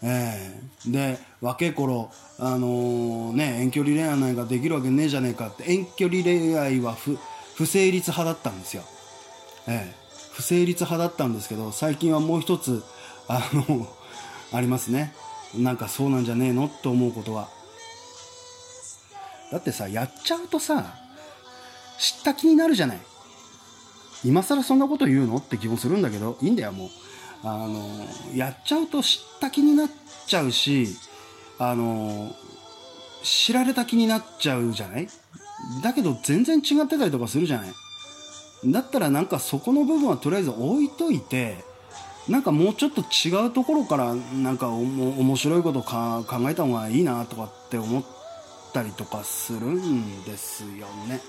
[0.03, 7.16] えー、で若い頃、あのー、ね、遠距離恋愛なんかできるわけねえじゃねえかって遠距離恋愛は不
[7.55, 8.83] 不成立派だったんですよ、
[9.66, 12.83] えー、不成立派だったんですけど最近はもう一つ
[13.29, 13.88] あの
[14.53, 15.14] ありますね。
[15.57, 16.66] なんかそうなんじゃねえの？
[16.66, 17.48] って思うことは。
[19.52, 20.94] だってさやっちゃうとさ
[21.98, 22.98] 知った気になるじゃない。
[24.24, 26.88] 今更そんなこと言うのって気もするんだけどいいんだよもう。
[27.46, 27.88] あの
[28.35, 29.90] やっちゃうと知った気になっ
[30.26, 30.88] ちゃうし
[31.59, 32.35] あの
[33.22, 35.09] 知られた気になっちゃうじゃない。
[35.83, 37.68] だけど全然違ってたりとかするじゃない。
[38.66, 41.62] だったらなんかそこの部分はとりあえず置いといて
[42.28, 48.04] なんかもうちょっと違うところからなんか面白いことか考えた方がいいなとかって思っ
[48.74, 51.20] たりとかするんですよね。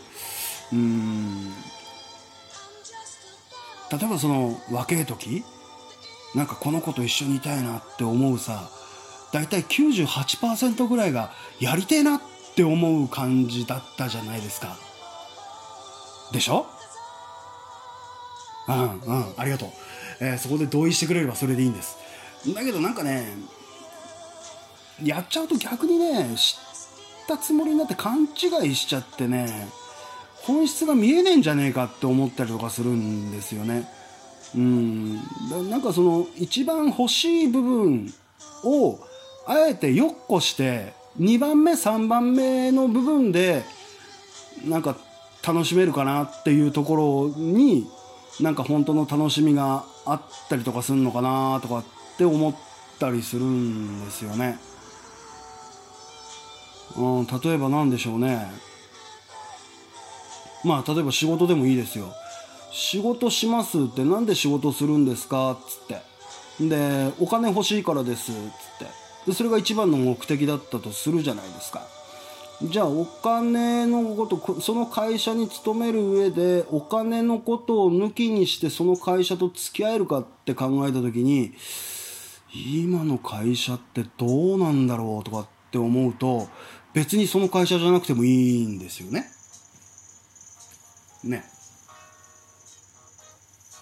[0.73, 1.51] うん。
[1.51, 1.53] 例
[4.03, 5.43] えばその若い時
[6.33, 8.69] なんかこの子と一緒にいたいなって思うさ
[9.31, 12.21] 大体98%ぐらいがやりてえなっ
[12.55, 14.75] て思う感じだったじゃないですか。
[16.31, 16.65] でしょ？
[18.67, 19.33] うんうん。
[19.37, 19.69] ありがとう、
[20.19, 21.97] えー、そこで同意してくれればそれでいいんです。
[22.55, 23.27] だけどなんかね
[25.03, 26.57] やっちゃうと逆にね知
[27.25, 29.67] ったつもりになって勘違いしちゃってね
[30.43, 33.89] 本質が見えねえんじゃねえかって思ったりとかするんですよね
[34.55, 35.15] うん
[35.69, 38.13] なんかその一番欲しい部分
[38.63, 38.99] を
[39.47, 43.63] あえてよっこして2番目3番目の部分で
[44.65, 44.95] なんか
[45.45, 47.87] 楽しめるかなっていうところに
[48.39, 51.83] なんか本当の楽しみがあったりとかするのかなとかっ
[52.17, 52.55] て思っ
[52.99, 54.57] たりするんですよね。
[56.97, 58.45] うん、例えば何でしょうね。
[60.63, 62.13] まあ例えば仕事でもいいですよ。
[62.71, 65.51] 仕事しますって何で仕事するんですか？
[65.51, 66.67] っつって。
[66.67, 68.31] でお金欲しいからです。
[68.31, 68.41] っつっ
[68.79, 69.31] て。
[69.31, 71.87] でそれが一番の目的だったとするじゃないですか。
[72.63, 81.53] じゃあお金のことその会社に勤める上でお金のことを抜きにしてその会社と付き合えるかって考えた時に
[82.53, 86.47] 今の会社ってどうなんだろうとかって思うと
[86.95, 89.29] 別にその会社じゃなくてもいいんですよね。
[91.25, 91.43] ね。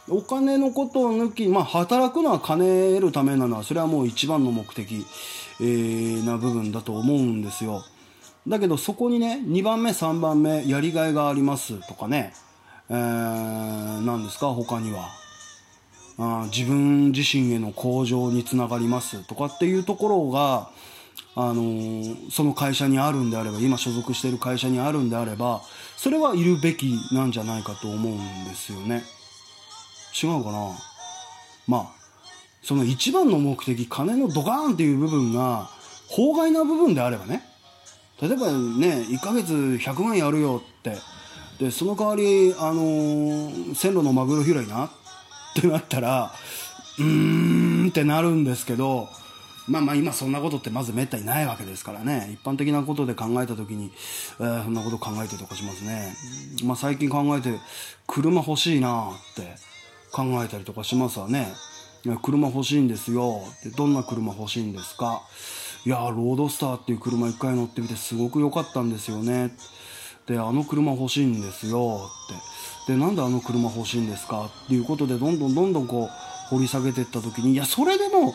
[0.09, 5.05] お金のことを抜き、まあ、働くのは金得るためなのは、それはもう一番の目的、
[5.61, 7.83] えー、な部分だと思うんですよ。
[8.47, 12.33] だけど、そこにね、2番目、3番目、やりがいがありますとかね、
[12.89, 15.07] えー、何ですか、他には。
[16.17, 20.69] あ自分自身への向上につながりますとかっていうところが、
[21.35, 25.61] あのー、その会社にあるんであれば、今所属している会社にあるんであれば、
[25.97, 29.03] それはいるべきなんじゃないかと思うんですよね。
[30.21, 30.69] 違うかな？
[31.67, 31.87] まあ
[32.61, 35.69] その一番の目的金のドカーンっていう部分が
[36.07, 37.41] 法外な部分であればね。
[38.21, 40.97] 例えばね1ヶ月100万やるよって。
[41.59, 44.89] でその代わり、あのー、線路のマグロ拾いなっ
[45.55, 46.31] てなったら
[46.99, 49.07] うーんってなるんですけど、
[49.67, 52.29] まあまあ今そんなことってまずめったにないわけですからね。
[52.33, 53.91] 一般的なことで考えた時に、
[54.39, 56.13] えー、そんなこと考えてとかしますね。
[56.63, 57.57] まあ最近考えて、
[58.05, 59.55] 車欲しいなって
[60.11, 61.47] 考えたりとかしますわね。
[62.21, 63.41] 車欲しいんですよ。
[63.77, 65.21] どんな車欲しいんですか？
[65.85, 69.55] いやロードスターっていう車一回乗ってみてすごく良かったんですよね。
[70.27, 72.09] で、あの車欲しいんですよ
[72.85, 72.93] って。
[72.93, 74.51] で、なんであの車欲しいんですか？
[74.65, 76.09] っていうことでどんどんどんどんこう
[76.49, 78.33] 掘り下げていった時に、いや、それでも、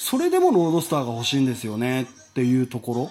[0.00, 3.10] それでもロードスターが欲しいんですよねっていうところ？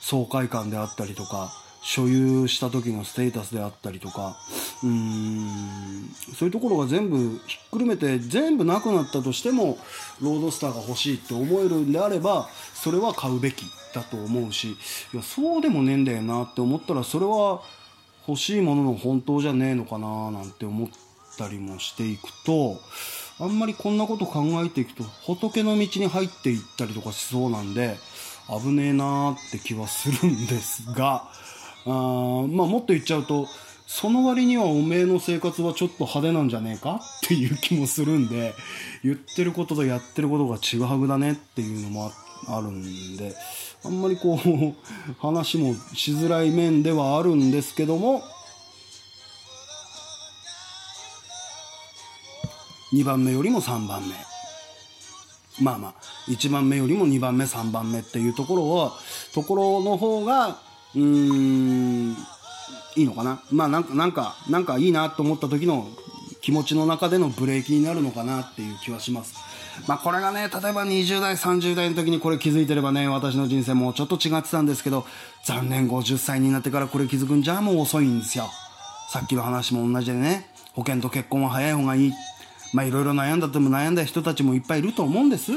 [0.00, 1.50] 爽快感であったりとか
[1.82, 4.36] 所有した時のステータスであったりとか。
[4.82, 6.08] うーん。
[6.36, 9.78] そういうところが全部ひっくるめて全部なくなったとしても
[10.20, 13.64] ロードスターが欲しいって思えるんであればそれは買うべき
[13.94, 14.76] だと思うし。
[15.12, 17.62] いやそうでもねえんだよなって思ったらそれは
[18.28, 20.88] 欲しいものの本当じゃねえのかななんて思っ
[21.38, 22.76] たりもしていくと
[23.40, 27.96] あんまりこんなこと考えていくと仏の道に入っていったりとかしそうなんで
[28.48, 31.28] 危ねえなーって気はするんですが
[31.86, 33.48] あまあもっと言っちゃうと
[33.86, 38.54] その割にはおめえの生活はちょっと派手なんじゃねえかっていう気もするんで
[39.02, 42.12] 言ってることとやってることがちぐはぐだねっていうのも
[42.48, 43.34] あるんで
[43.84, 44.74] あんまりこう
[45.20, 48.22] 話もしづらい面ではあるんですけども
[52.94, 54.14] 2番目よりも3番目。
[55.60, 55.94] まあまあ
[56.28, 58.92] 1番目よりも2番目3番目っていうところは
[59.34, 60.58] ところの方が
[60.94, 62.16] うーん
[62.96, 63.42] いいのかな。
[63.50, 65.88] まあなんかなんかなんかいいなと思った時の
[66.40, 69.34] 気持ちの中でのブレーキになるのかなっていう気はします。
[69.88, 75.04] まあこれがね例えば20代30代の時にこれ気づいてればね私の人生もうちょっと違ってたんですけど
[75.44, 78.48] 残念50歳になってからこれ気づくんじゃもう遅いんですよ。
[79.10, 82.12] さっきの話も同じでね保険と結婚は早い方がいいっ
[82.74, 85.52] まあいろいろ悩んだっても悩んだ人たちもいっぱいいると思うんです。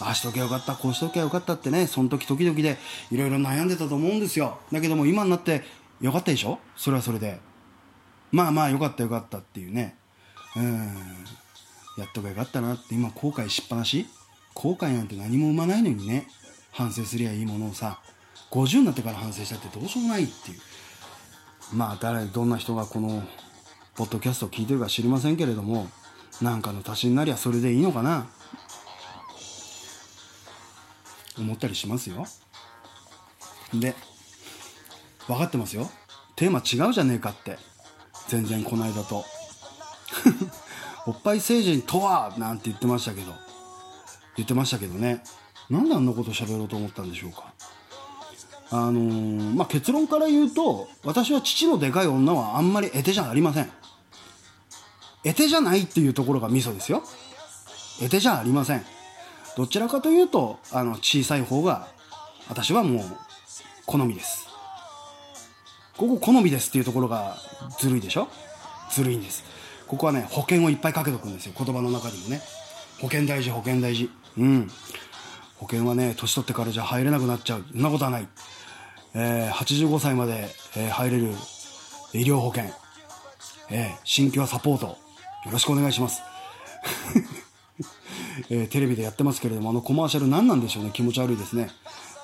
[0.00, 2.76] ああしとけよかった、こうしとけよかったってね、その時時々で
[3.10, 4.58] いろいろ悩んでたと思うんですよ。
[4.70, 5.64] だけども今になって
[6.00, 6.60] よかったでしょ？
[6.76, 7.40] それはそれで。
[8.30, 9.96] まあまあよかったよかったっていうね。
[10.54, 10.74] うん。
[11.96, 14.06] やっとけよかったなって今後悔しっぱなし？
[14.54, 16.28] 後悔なんて何も生まないのにね。
[16.70, 17.98] 反省すりゃいいものをさ、
[18.50, 20.60] 50になってから反省したってどうしようもないっていう。
[21.72, 23.24] まあ誰、どんな人がこの、
[23.96, 25.88] ポッドキャストを聞いてるか知りませんけれども、
[26.40, 28.26] なんかの足しになりゃそれでいいのかな？
[31.38, 32.26] 思ったりしますよ。
[33.74, 33.94] で
[35.26, 35.90] 分かってますよ。
[36.36, 37.58] テーマ違うじゃねえかって。
[38.28, 39.24] 全然この間と。
[41.06, 42.34] おっぱい成人とは？
[42.38, 43.32] なんて言ってましたけど。
[44.36, 45.22] 言ってましたけどね。
[45.68, 47.52] なんであんなこと喋ろうと思ったんでしょうか。
[48.70, 53.70] あのー、まあ、結論から言うと私は父のでかい女はあんまり得手じゃありません。
[55.24, 57.02] 得手じゃないっていうところがミソですよ。
[57.98, 58.84] 得手じゃありません。
[59.56, 61.88] どちらかというとあの小さい方が
[62.48, 63.02] 私はもう
[63.86, 64.46] 好みです。
[65.96, 67.36] ここ好みですっていうところが
[67.80, 68.28] ずるいでしょ？
[68.92, 69.44] ずるいんです。
[69.88, 71.52] ここはね保険をいっぱいかけとくんですよ。
[71.58, 72.40] 言葉の中にもね。
[73.00, 74.10] 保険大事保険大事。
[74.38, 74.70] うん。
[75.56, 77.64] 保険はね年取ってからじゃ入れなくなっちゃう。
[77.72, 78.28] そんなことはない、
[79.14, 81.32] えー、85歳まで、えー、入れる
[82.12, 82.72] 医療保険、
[83.70, 84.96] えー、新規はサポート。
[85.44, 86.22] よろしくお願いします。
[88.50, 90.90] えー、テレビでやってますけれども、あのコマーシャル何なんでしょうね。
[90.92, 91.70] 気持ち悪いですね。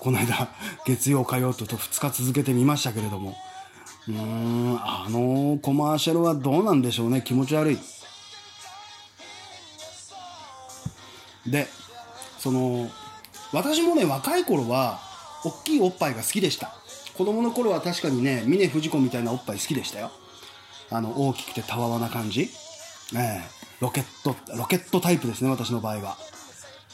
[0.00, 0.48] この間、
[0.87, 3.37] 月曜火曜と2日続けてみましたけれども。
[4.09, 7.22] うーん、あのコマーシャルはどうなんでしょうね。
[7.22, 7.79] 気持ち悪い。
[11.46, 11.68] で、
[12.38, 12.90] その、
[13.53, 15.00] 私もね、若い頃は、
[15.44, 16.74] 大きいおっぱいが好きでした。
[17.16, 20.11] 子供の頃は確かにね、峰不二子みたいなおっぱい好きでしたよ。
[20.90, 22.50] あの、大きくてたわわな感じ。
[23.14, 23.43] え
[23.81, 26.17] ロケット、ロケットタイプですね、私の場合は。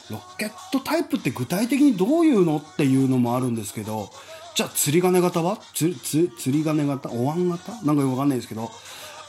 [0.09, 4.09] ロケットタイプって具体的にどういうのっていうのもあるんですけど、
[4.55, 5.57] じゃあ釣り鐘型は？
[5.73, 7.09] つつ釣り鐘型？
[7.11, 7.71] お椀型？
[7.85, 8.69] なんかよくわかんないですけど、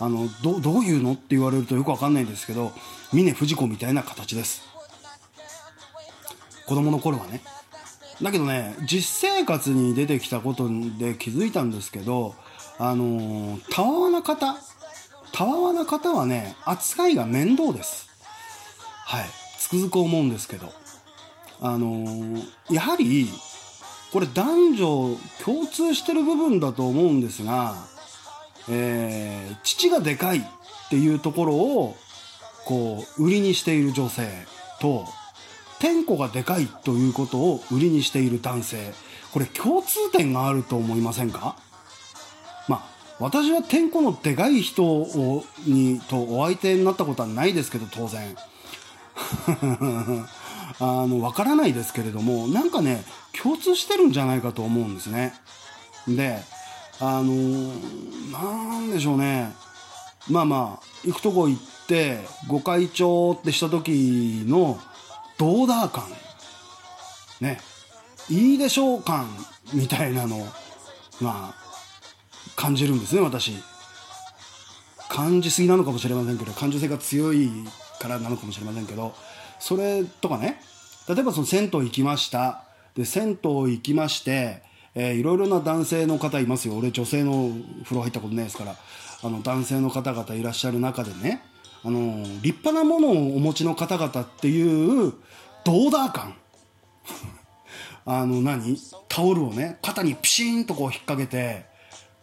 [0.01, 2.73] あの、ど、どういうのって言われるとよくわかんないですけど、
[3.13, 4.63] 峰不二子みたいな形です。
[6.67, 7.43] 子供の頃はね。
[8.21, 12.35] だけどね、実生活に出てきたことで気づいたんですけど、
[12.79, 14.57] あのー、たわわな方
[15.33, 18.09] たわわな方はね、扱いが面倒です。
[19.07, 19.25] はい。
[19.59, 20.73] つくづく思うんですけど。
[21.61, 23.29] あのー、やはり、
[24.13, 27.77] これ男女共通してる部分だと思うんですが、
[28.69, 30.43] えー、父がでかいっ
[30.91, 31.97] ていうところを、
[32.65, 34.29] こう、売りにしている女性
[34.81, 35.07] と、
[35.79, 38.93] 天子がでかいということを売りにしている男性。
[39.33, 41.57] これ共通点があると思いませんか、
[43.23, 48.37] 私は天候のでかい人をにとお相手になったことはないですけど当然
[50.81, 53.05] あの、わからないですけれども、なんかね、
[53.41, 55.35] 共通してるんじゃないかと思うんですね。
[56.09, 56.43] で、
[56.99, 57.33] あの
[58.33, 59.53] なんでしょうね。
[60.29, 64.81] まあまあ、行くとこ行って、ご会長ってした時の、
[65.39, 66.05] ドーダー感。
[67.41, 67.61] ね。
[68.29, 69.29] いいでしょう感
[69.73, 70.47] みたいなの
[71.21, 71.62] まあ、
[72.57, 73.53] 感じるんですね、私。
[75.09, 77.51] 感じすぎなのかもしれませんけど、感受性が強い
[78.01, 79.15] からなのかもしれませんけど、
[79.59, 80.61] それとかね、
[81.09, 82.65] 例えばその銭湯行きました。
[82.95, 84.63] で、銭湯行きまして、
[84.95, 86.77] えー、いろいろな男性の方いますよ。
[86.77, 87.51] 俺女性の
[87.85, 88.77] 風呂入ったことないですから。
[89.23, 91.43] あの、男性の方々いらっしゃる中でね、
[91.85, 95.13] あの、立派なものをお持ちの方々っていう、
[95.65, 96.35] ドーダー感。
[98.05, 98.77] あの何、
[99.09, 101.67] タオルをね、肩にピシーンとこう引っ掛けて、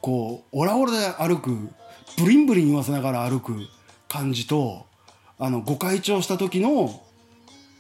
[0.01, 1.69] こう、オラオラで歩く、
[2.17, 3.67] ブリンブリン言わせながら歩く
[4.07, 4.85] 感じと、
[5.37, 7.01] あの、ご開帳した時の、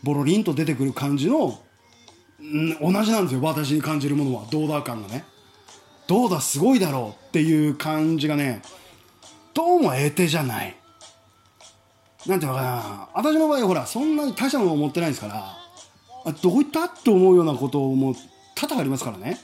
[0.03, 1.59] ボロリンと出てくる感じの、
[2.39, 5.25] うん同じなんですよ、私に感じるものは、ドーダー感がね。
[6.07, 8.61] どうだ、すごいだろうっていう感じがね、
[9.53, 10.75] どうも得手じゃない。
[12.25, 15.57] なんていうのかな、私の場合ほら、そんなに他者のものを持ってないですから、
[16.25, 16.85] あどういった？
[16.85, 18.15] って思うようなことも
[18.55, 19.37] 多々ありますからね。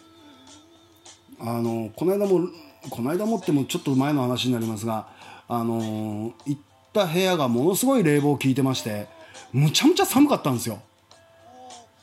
[1.39, 2.47] あの、この間も、
[2.89, 5.07] この間もってもちょっと前の話になりますが、
[5.47, 6.61] あの、行っ
[6.93, 9.07] た部屋がものすごい冷房効いてまして、
[9.51, 10.81] むちゃむちゃ寒かったんですよ。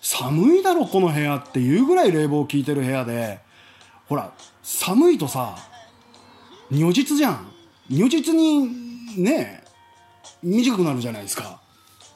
[0.03, 3.39] 寒いだろこの部屋っていうぐらい冷房効いてる部屋で
[4.09, 5.57] ほら寒いとさ
[6.71, 7.53] 如実じゃん。
[7.89, 8.69] 如実に
[9.17, 9.63] ね
[10.43, 11.61] 短くなるじゃないですか。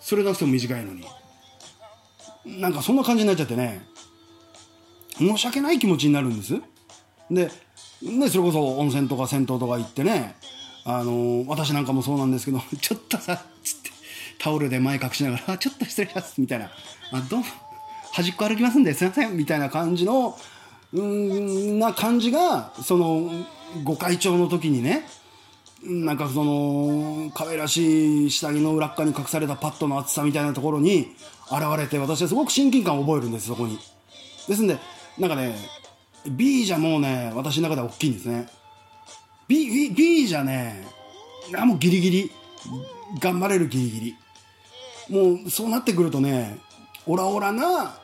[0.01, 1.05] それなくても短いのに。
[2.61, 3.87] なんかそんな感じになっちゃってね。
[5.19, 6.61] 申し訳ない気持ちになるんです。
[7.31, 7.51] で
[8.11, 10.37] ねそれこそ温泉とか銭湯とか行ってね
[10.89, 13.91] あの、私なんかもそうなんですけど ちょっとさっつって
[14.39, 16.71] タオルで前隠しながら「ちょっと失礼します」みたいな
[17.13, 17.47] 「あどうも
[18.13, 20.39] 端っこ歩きますんですいませんみたいな感じの
[20.93, 23.31] うんな感じがその
[23.83, 25.07] ご会長の時にね
[25.83, 31.15] なんかその可愛らしい下着の裏側に隠されたパッドの厚さみたいなところに
[31.51, 33.79] 現れて私はすごく親近感を覚えるんですそこに。
[34.49, 34.79] ですんで
[35.19, 35.57] なんかね
[36.31, 38.49] B じゃもうね私の中では大きいんですね。
[39.49, 40.85] B, B, B じゃね
[41.57, 42.31] あもうギリギリ。
[43.21, 44.17] 頑張れるギリギリ。
[45.09, 46.59] もうそうなってくるとね
[47.07, 47.99] オラオラな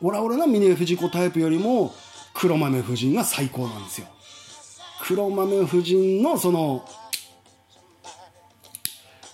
[0.00, 1.94] オラオラな峰不二子タイプよりも
[2.34, 4.08] 黒豆夫人が最高なんですよ。
[5.02, 6.84] 黒豆夫人のその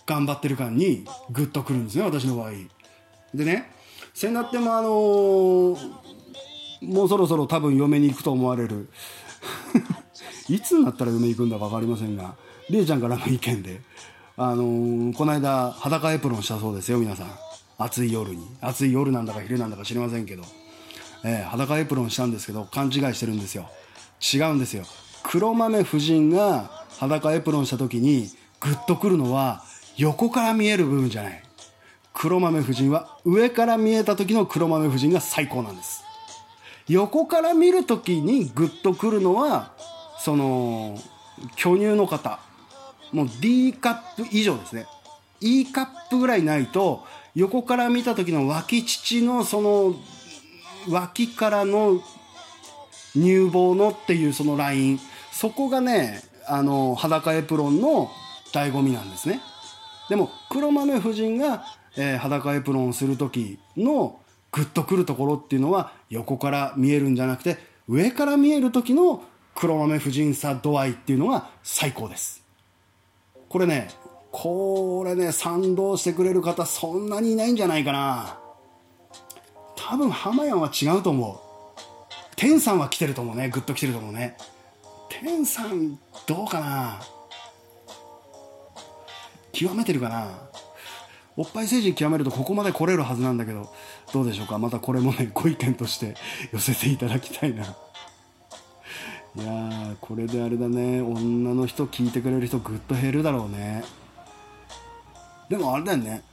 [0.06, 2.52] 頑張ってる感にグッとくるんですね私の場合。
[3.34, 3.70] でね
[4.14, 5.76] せんなってもあのー、
[6.82, 8.88] もうそろそろ多分嫁に行くと思われる。
[10.48, 12.34] いつになったら嫁行くんだか分かりませんが
[12.70, 13.80] りえちゃんからの意見で。
[14.36, 17.30] あのー、この間裸エプロンしたそうですよ皆さん。
[17.76, 18.46] 暑い夜に。
[18.60, 20.44] 暑い夜なんだか昼なんだか知りませんけど、
[21.24, 23.68] えー、裸エプロンしたんですけど勘違いしてるんですよ。
[24.20, 24.84] 違うんですよ。
[25.24, 29.64] 黒豆夫人が裸エプロンした時にグッとくるのは
[29.96, 31.42] 横から見える部分じゃない。
[32.18, 36.02] 黒豆夫人は上から見えた時の黒豆夫人が最高なんです
[36.88, 39.72] 横から見る時にグッとくるのは
[40.18, 40.98] その
[41.56, 42.40] 巨乳の方。
[43.12, 44.86] もう D カップ以上ですね。
[45.40, 49.94] E カップぐらいないと横から見た時の脇乳のその
[50.88, 52.00] 脇からの
[53.12, 55.00] 乳房のっていうそのライン。
[55.32, 58.10] そこがねあの裸エプロンの
[58.52, 59.40] 醍醐味なんですね。
[60.08, 61.64] でも黒豆夫人が、
[61.96, 64.20] えー、裸エプロンをする時の
[64.52, 69.22] グッとくるところっていうのは横から見えるんじゃなくて上から見える時の
[69.54, 72.42] 黒豆夫人さ度合いっていうのが最高です
[73.48, 73.88] これね
[74.30, 78.38] これね、賛同してくれる方そんなにいないんじゃないかな。
[79.74, 81.38] 多分、浜屋は違うと思う。
[82.36, 83.48] 天さんは来てると思うね。
[83.48, 84.36] ぐっと来てると思うね。
[85.08, 87.00] 天さん、どうかな
[89.52, 90.47] 極めてるかな
[91.38, 93.72] おっぱい政治極めるとここまで来れるはずなんだけど、
[94.12, 94.58] どうでしょうか？
[94.58, 96.16] またこれもね、 ご意見として
[96.52, 97.62] 寄せていただきたいな。
[97.64, 97.66] い
[99.38, 103.84] やー、これであれだね、女の人聞いてくれる人ぐっと減るだろうね。
[105.48, 106.24] でもあれだよね。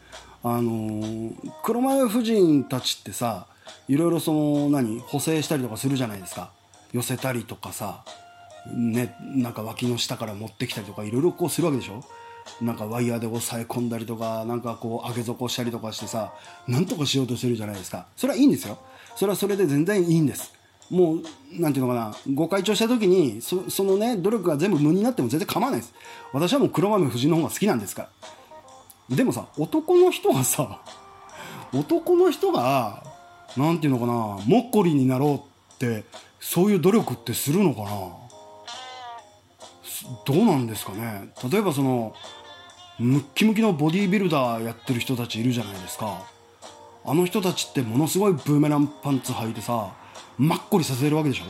[0.43, 3.45] あのー、黒豆夫人たちってさ
[3.87, 4.99] いろいろその何？
[5.01, 6.49] 補正したりとかするじゃないですか。
[6.93, 8.03] 寄せたりとかさ
[8.73, 12.03] ねなんか脇の下から持ってきたりとかいろいろこうするわけでしょ？
[12.61, 16.33] なんかワイヤーで押さえ込んだりとかなんかこう上げ底したりとかしてさ
[16.67, 18.07] なんとかしようとしてるじゃないですか。
[18.15, 18.77] それはいいんですよ。
[19.15, 20.53] それはそれで全然いいんです。
[20.89, 21.21] もう
[21.59, 22.15] なんていうのかな。
[22.33, 25.93] ご開帳した時にそそのね努力が全部無になっても全然構わないです。
[26.31, 28.09] 私はもう黒豆夫人の方が好きなんですか
[29.09, 29.15] ら。
[29.15, 30.81] でもさ男の人はさ
[31.73, 33.03] 男の人が
[33.57, 36.03] なんていうのかなもっこりになろうって
[36.39, 38.24] そういう努力ってするのかな。
[40.25, 41.29] どうなんですかね？
[41.51, 42.13] 例えばその
[42.99, 46.23] ムッキムキのボディービルダーやってる人たちいるじゃないですか。
[47.05, 49.93] あの人たちってものすごいブーメランパンツ履いてさ
[50.37, 51.43] マッコリさせるわけでしょ？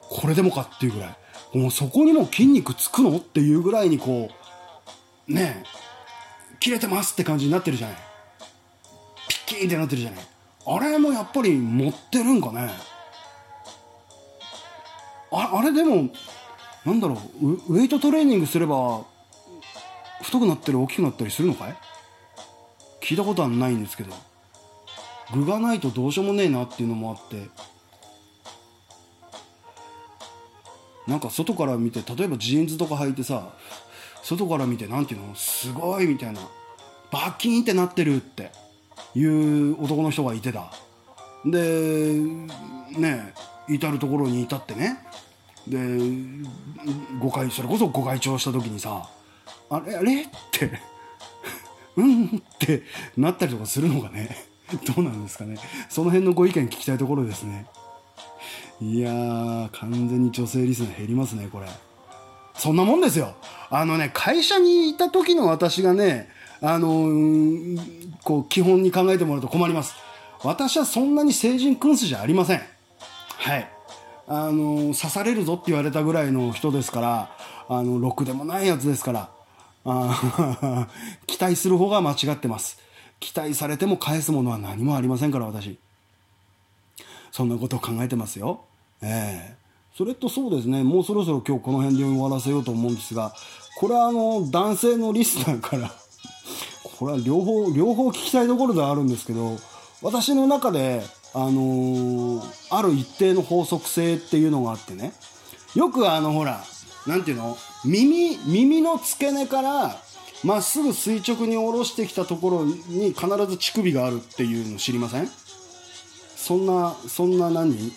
[0.00, 1.16] これでもかっていうぐらい。
[1.58, 3.16] もうそこにも筋肉つくの？
[3.16, 4.30] っていうぐらいにこ
[5.28, 5.66] うねえ
[6.60, 7.96] 切れてますって感じになってるじゃない？
[9.28, 10.20] ピッキーってなってるじゃない？
[10.66, 12.70] あれもやっぱり持ってるんかね？
[15.32, 16.10] ああれでも
[16.84, 19.04] なんだろうウェイトトレーニングすれば
[20.22, 21.76] 太くなったり大きくなったりするのかい？
[23.02, 24.14] 聞いたことはないんですけど。
[25.32, 27.48] 具がないとどうしようもねえなっていうのもあって。
[31.06, 33.52] なんか外から見て例えばジーンズとか履いてさ
[34.22, 36.40] 外から見て何ていうのすごいみたいな
[37.10, 38.50] バキンってなってるって
[39.14, 40.72] いう男の人がいてた。
[41.44, 42.12] で
[42.98, 43.32] ね
[43.68, 44.98] 至る所に至ってね。
[45.70, 45.78] で
[47.18, 49.08] 誤解それこそご会長した時にさ
[49.70, 50.22] あれあれ？
[50.22, 50.70] って
[51.96, 52.26] うん？
[52.26, 52.82] って
[53.16, 54.36] なったりとかするのがね
[54.86, 55.56] どうなんですかね。
[55.88, 57.66] その辺のご意見聞きたいところですね。
[58.80, 61.66] いやー完全に女性リスナー減りますねこれ。
[62.54, 63.34] そんなもんですよ。
[63.70, 66.28] あのね会社にいた時の私がね
[66.60, 67.78] あのー、
[68.22, 69.94] こう基本に考えてもらうと困ります。
[70.42, 72.62] 私はそんなに成人君子じゃありません。
[73.38, 73.68] はい。
[74.32, 77.30] あの刺されるぞって言われたぐらいの人ですから
[77.68, 79.30] あのろくでもないやつですから
[79.84, 80.86] あ
[81.26, 82.78] 期待する方が間違ってます。
[83.18, 85.78] 期待されても返すものは何もありませんから私。
[87.32, 88.60] そんなことを考えてますよ。
[89.02, 89.56] ええ。
[89.96, 93.34] それとそうですねもうそろそろ今日この辺で終わらせようと思うんですが
[93.78, 95.92] これはあの男性のリスナーから
[96.98, 99.58] これは両方両方聞きたいところではあるんですけど
[100.00, 101.02] 私の中で
[101.32, 105.12] あのー、ある一定の法則性っていうのがあってね。
[105.74, 106.64] よくあのほら
[107.06, 107.56] なんていうの？
[107.84, 109.96] 耳耳の付け根から
[110.42, 115.28] まっすぐ垂直に下ろしてきたところに必ず乳首があるっていうの知りません？
[116.36, 117.92] そんなそんな何？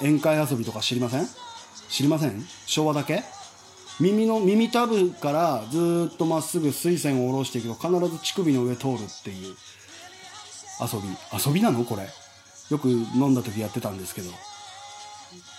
[0.00, 1.26] 宴会遊びとか知りません？
[1.88, 2.44] 知りません？
[2.66, 3.22] 昭和だけ？
[3.98, 9.54] 耳の耳たぶからずっとまっすぐ水線を下ろしていくと必ず乳首の上通るっていう
[10.82, 11.08] 遊び。
[11.46, 11.82] 遊びなの？
[11.84, 12.06] これ。
[12.70, 14.30] よく飲んだ時やってたんですけど。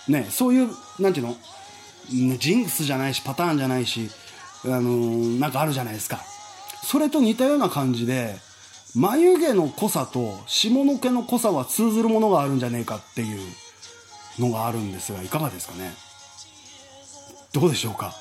[0.08, 1.36] ねそういうなんていうの？
[2.38, 4.08] ジンクスじゃないしパターンじゃないし
[4.64, 6.20] あのー、なんかあるじゃないですか。
[6.84, 8.36] それと似たような感じで
[8.96, 13.40] 眉毛の濃さと下の毛の濃さは通ずるものがあるんじゃねえかっていう
[14.38, 15.92] のがあるんですがいかがですかね？
[17.52, 18.14] どうでしょうか？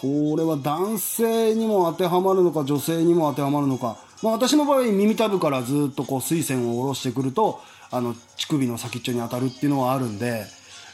[0.00, 7.60] これは男性にも当てはまるのか女性にも当てはまるのか、まあ、私の場合耳たぶからずっとこう水線を下ろしてくると
[7.90, 10.44] あの乳首の先っちょに当たるっていうのはあるんで、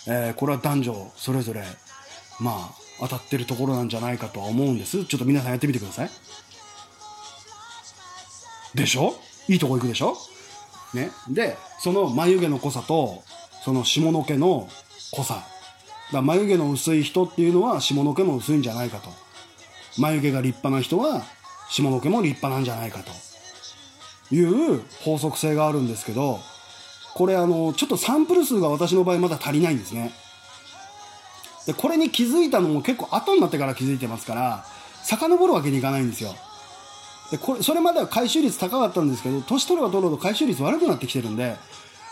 [0.09, 1.63] えー、これは男女それぞれ
[2.41, 2.71] まあ
[3.01, 5.05] 当たってるところなんじゃないかとは思うんです。
[5.05, 6.11] ちょっと皆さんやってみてください。
[8.75, 9.15] でしょ？
[9.49, 10.17] いいとこ行くでしょ？
[10.95, 11.11] ね？
[11.29, 13.23] でその眉毛の濃さと
[13.63, 14.69] その下の毛の
[15.13, 15.45] 濃さ。
[16.13, 19.11] だ眉毛の薄い人っていうのは下の毛も薄いんじゃないかと。
[19.99, 21.25] 眉毛が立派な人は
[21.71, 23.13] 下の毛も立派なんじゃないかと。
[24.31, 26.41] いう法則性があるんですけど
[27.15, 30.13] これあのちょっとサンプル数が私の場合まだ足りないんですね。
[31.67, 34.65] でこれに気づいたのも結構後になってから気づいてますから
[35.03, 36.35] 遡るわけにいかないんですよ。
[37.31, 41.57] でこれそれまでは回収率高かったんですけど年取れば取るほど回収率悪くなってきてるんで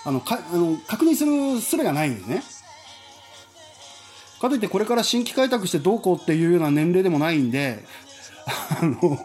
[0.05, 2.43] あのかあの確認する術がないんですね。
[4.45, 7.85] かといってこれから新規開拓してどうこうっていうような年齢でもないんで
[8.81, 9.19] あの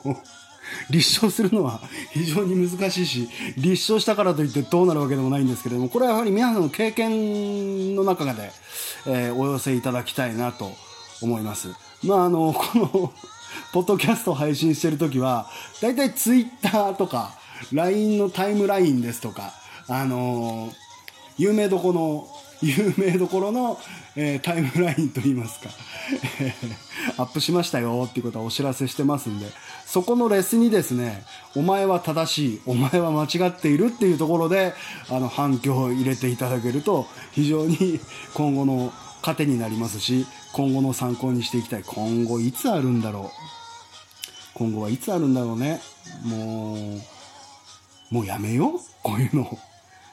[0.90, 1.82] 立証するのは
[2.14, 8.52] 非常に難しいし立証したからといってどうなるわけでもないんですけれどもこれはやはり皆さんの経験の中で、
[9.06, 10.72] えー、お寄せいただきたいなと
[11.22, 11.70] 思います。
[12.04, 13.14] まああの この
[13.74, 15.50] ポッドキャスト配信してる時は
[15.82, 17.34] だいたいツイッターとか
[17.74, 19.54] LINE のタイムラインですとか
[19.88, 20.72] あの
[21.38, 22.28] 有名どこの
[22.62, 23.80] 有名どころの、
[24.16, 25.70] えー、タイムラインといいますか
[27.18, 29.48] アップしましたよっていうことはお知らせしてますんで
[29.86, 31.24] そこのレスにですね、
[31.56, 34.74] お前は正しい、お前は間違っているっていうところで、
[35.10, 38.00] あの、反響を入れていただけると、非常に
[38.36, 38.94] 今後の
[39.24, 41.84] 糧になりますし、今後の参考にしていきたい。
[41.84, 43.30] 今後いつあるんだろう。
[44.54, 45.82] 今後はいつあるんだろうね。
[46.24, 46.76] も
[48.12, 48.80] う、もうやめよう？
[49.02, 49.58] こういうの。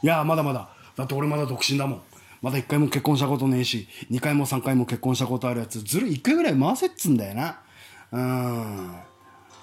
[0.03, 0.71] いや、まだまだ。
[0.97, 2.03] だって俺まだ独身だもん。
[2.43, 7.61] まだ1回も結婚したことねえし、2回も3回も結婚したことあるやつ、ずるい1回ぐらい回せっつんだよな。
[8.13, 8.97] うん。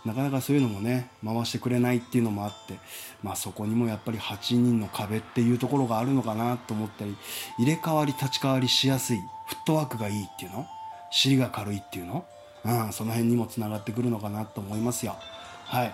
[0.05, 2.77] なかなかそういうのもね回してくれないっていうのもあって
[3.23, 7.15] まあそこにもやっぱり8人の壁っていうところがあるのかなと思ったり
[7.57, 9.17] 入れ替わり立ち替わりしやすい
[9.47, 10.67] フットワークがいいっていうの？
[11.09, 12.25] 尻が軽いっていうの、
[12.65, 15.15] うん、その辺にもつながってくるのかなと思いますよ
[15.63, 15.93] はい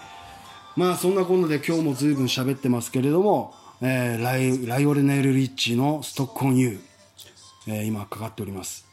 [0.75, 6.79] まあそんなこんなで今日も随分喋ってますけれども、えー、ライライオネル・リッチー」
[7.67, 8.85] えー、今かかっております。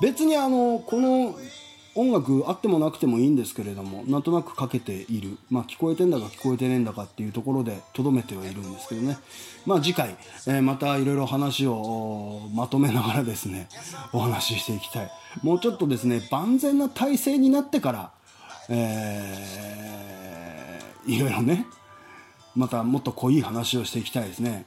[0.00, 1.34] 別にあのこの
[1.94, 5.38] 音楽あってもなくてもいいんですけれどもなんとなくかけている。
[5.50, 9.18] まあ聞こえてんだか聞こえてねえんだかっていうところでとどめてはいるんですけどね。
[9.64, 10.16] まあ次回、
[10.46, 13.68] えー、またいろいろ話をまとめながらですね
[14.12, 15.10] お話ししていきたい。
[15.42, 18.10] もうちょっとですね万全な体制になってから
[18.68, 21.66] えー、いろいろね
[22.54, 24.64] またもっと濃い話をしていきたいですね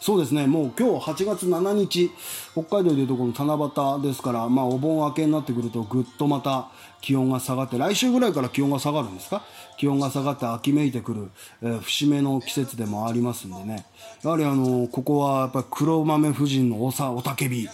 [0.00, 2.10] そうですね、もう今日8月7日、
[2.52, 6.68] 北海道でいうとこの七夕ですから、まあお盆明けになってくるとぐっとまた
[7.00, 9.42] 気温が下がって、来週ぐらいから気温が下がるんですか？
[9.78, 11.30] 気温が下がって秋めいてくる、
[11.62, 13.86] えー、節目の季節でもありますんでね。
[14.22, 17.66] やはりあの、ここはやっぱり黒豆夫人のおさ、おたけび。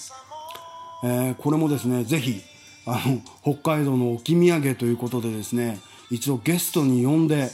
[1.02, 2.40] えー、これもですね、ぜひ、
[2.86, 5.80] あの、北海道の置き土産ということでですね、
[6.12, 7.50] 一度ゲストに呼んで、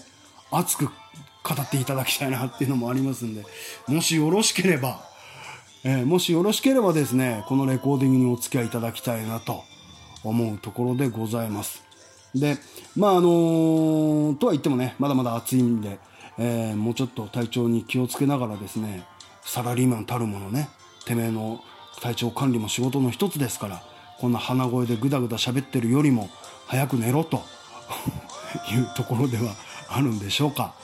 [0.50, 0.90] 熱く
[1.46, 3.44] 語っていただきたいなっていうのもありますんで、
[3.86, 5.00] もしよろしければ、
[5.84, 9.62] えー、もしよろしければですね、このレコーディングにお付き合いいただきたいなと
[10.24, 11.84] 思うところでございます。
[12.34, 12.58] で、
[12.96, 15.98] まああのー、とは言ってもね、まだまだ暑いんで、
[16.38, 19.04] えー、もうちょっと体調に気をつけながらですね、
[19.42, 20.68] サラリーマンたるものね、
[21.04, 21.60] てめえの
[22.00, 23.82] 体調管理も仕事の一つですから、
[24.18, 26.28] こんな鼻声でぐだぐだ喋ってるよりも
[26.66, 27.44] 早く寝ろと
[28.72, 29.54] いうところでは
[29.88, 30.74] あるんでしょうか。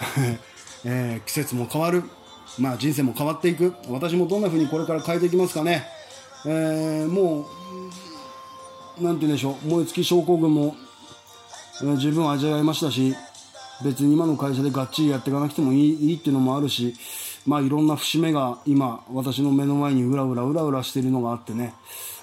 [0.84, 2.04] えー、季節も変わる、
[2.58, 3.74] まあ、人生も変わっていく。
[3.88, 5.84] 私もどんな風にこれから変えていきますかね、
[6.46, 7.46] えー、も
[9.00, 9.68] うなんて言うんでしょう。
[9.68, 10.76] 燃え尽き症候群も、
[11.82, 13.14] えー、十分味わいましたし
[13.84, 16.94] 別に今の会社でがっちりやっていかなくてもいいいいっていうのもあるし、
[17.46, 21.74] まあ、いろんな節目が今私の目の前にうらうらうらうらしているのがあってね、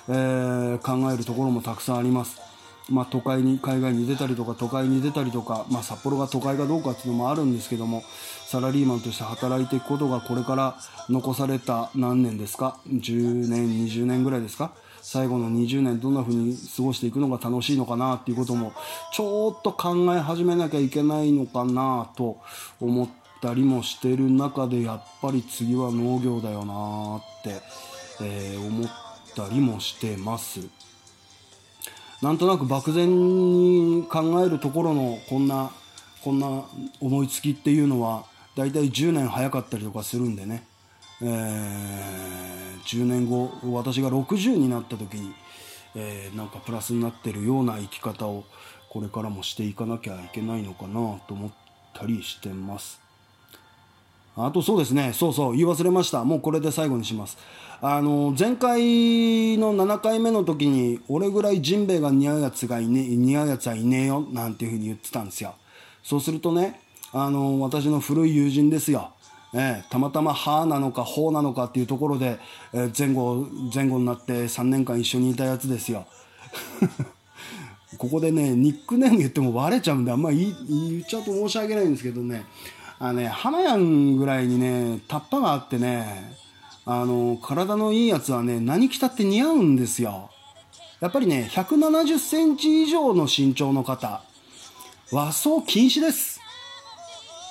[0.09, 2.44] えー、考えるところもたくさんあります。
[2.89, 8.03] まあ、都会に海外に出たりとか都会に出たりとか、まあ、札幌が都会かどうかっていうのもあるんですけども
[8.45, 10.75] サラリーマンとして働いていくことがこれから
[11.09, 14.71] 残された何年ですか？10年20年ぐらいですか？
[15.01, 18.73] 最後の20年どんな風に過ごしていくのが楽しいのかなっていうことも
[19.13, 22.39] ちょっと考え始めなきゃいけないのかなと
[22.79, 23.09] 思っ
[23.41, 27.61] たりもしてる中でやっぱり次は農業だよなって、
[28.23, 28.89] えー、思っ
[29.35, 30.61] たりもしてます。
[32.25, 35.69] なんとなく漠然に考えるところのこんな
[36.23, 36.63] こんな
[36.99, 40.65] 思いつきっていうのは大体10年早かったりとかするんでね、
[41.21, 45.35] えー、10年後私が60になった時に、
[45.93, 48.45] えー、なんかプラスになってるような生き方を
[48.89, 51.51] これからもしていかなきゃいけないのかなと思っ
[51.93, 53.04] たりしてます。
[54.37, 56.23] あとそうですね、そうそう、言い忘れました。
[56.23, 57.37] もうこれで最後にします。
[57.81, 65.55] あの、前回の7回目の時に、俺ぐらいジンベエが似合うやつがいね、似合うやつはいねえよ、なんていうふうに言ってたんですよ。
[66.03, 66.81] そうするとね、
[67.13, 69.11] あの、私の古い友人ですよ。
[69.53, 72.39] ええ、たまたま歯なのか頬なのかっていうところで、
[72.73, 76.05] え前後、前後になって3年間一緒にいたやつですよ。
[77.97, 82.43] ここでね、ニックネーム言ってもバレちゃうんで、あんま言言っちゃうと申し訳ないんですけどね、
[82.97, 86.37] あのね、花やんぐらいにね、タッパがあってね、
[86.85, 90.29] あの、体のいいやつはね、何着たって似合うんですよ。
[91.01, 94.21] やっぱりね、170センチ以上の身長の方、
[95.11, 96.39] 和装禁止です。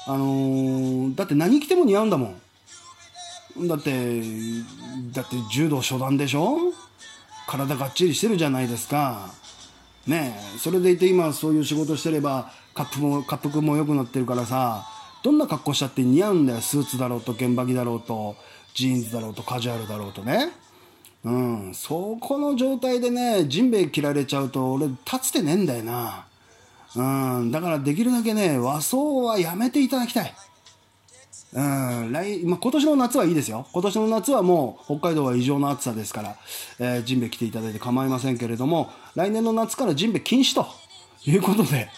[0.06, 2.34] あのー、だって何着ても似合うんだも
[3.58, 3.68] ん。
[3.68, 4.22] だって、
[5.12, 6.58] だって柔道初段でしょ？
[7.46, 9.30] 体がっちりしてるじゃないですか。
[10.06, 14.86] ねえ、それでいて今そういう仕事してれば、カップも、滑腹も良くなってるからさ、
[15.24, 18.36] どんな格好したって似合うんだよスーツだろうと現場着だろうと
[18.74, 20.50] ジーンズだろうとカジュアルだろうとね
[21.24, 26.26] うんそこの状態でねジンベエ着られちゃうと俺立つてねえんだよな
[26.94, 30.34] うんだからできるだけね和装はやめていただきたい
[31.54, 33.68] うん来、まあ、今年の夏はいいですよ。
[33.72, 36.36] 今年の夏はもう北海道は異常な暑さですから、
[36.80, 40.66] えー、ジンベ来ていただいて構いませんけれども、来年の夏からジンベ禁止と
[41.24, 41.88] いうことで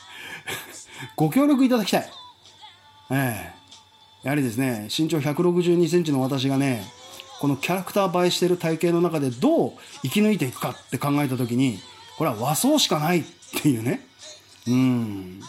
[1.16, 2.25] ご協力いただきたい。
[3.11, 3.57] ええ
[4.26, 6.82] やはりですね、身長162センチの私がね、
[7.38, 11.78] このキャラクター映えしてる体型の中でどう生き抜いていくかって考えた時に、
[12.18, 13.24] これは和装しかないっ
[13.62, 14.04] ていうね。
[14.66, 15.40] うん。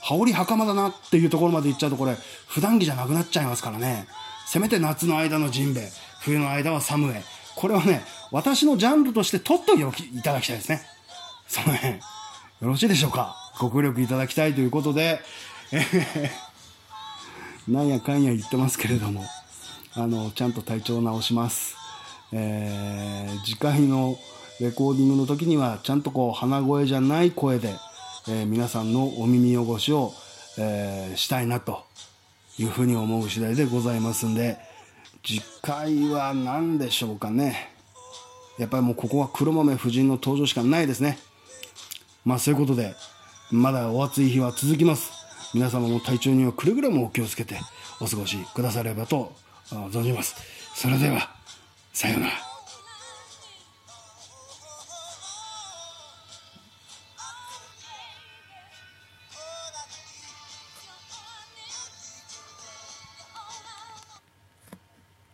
[0.00, 2.16] 羽織袴だなっていうところまで行っちゃうとこれ、
[2.48, 4.08] 普段着じゃなくなっちゃいますからね。
[4.46, 5.88] せめて夏の間のジンベ、
[6.20, 7.22] 冬の間はサムエ。
[7.54, 8.02] これはね、
[8.32, 10.82] 私のジャンルとして取っといていただきたいですね。
[11.46, 12.00] その辺、よ
[12.62, 15.20] ろしいでしょうかご協力いただきたいということで
[15.72, 16.30] え、
[17.66, 19.24] なんやかんや言ってますけれども、
[19.94, 21.76] あの、ちゃんと体調を直します。
[22.32, 24.18] えー、次回の
[24.60, 27.74] レコーディングの時には、ちゃんとこう、鼻声じゃない声で、
[28.28, 30.12] えー、皆さんのお耳汚しを、
[30.58, 31.84] えー、したいなと
[32.58, 34.58] いうふうに思う次第でございますんで、
[35.22, 37.70] 次回は何でしょうかね。
[38.58, 41.18] やっぱりもうここは黒豆夫人の登場しかないですね。
[42.26, 42.94] まあそういうことで、
[43.50, 45.13] まだお暑い日は続きます。
[45.54, 47.56] 皆様も体調にはくれぐれもお気をつけて
[48.00, 49.32] お過ごしくださればと
[49.68, 50.34] 存じます。
[50.74, 51.30] それでは、
[51.92, 52.53] さようなら。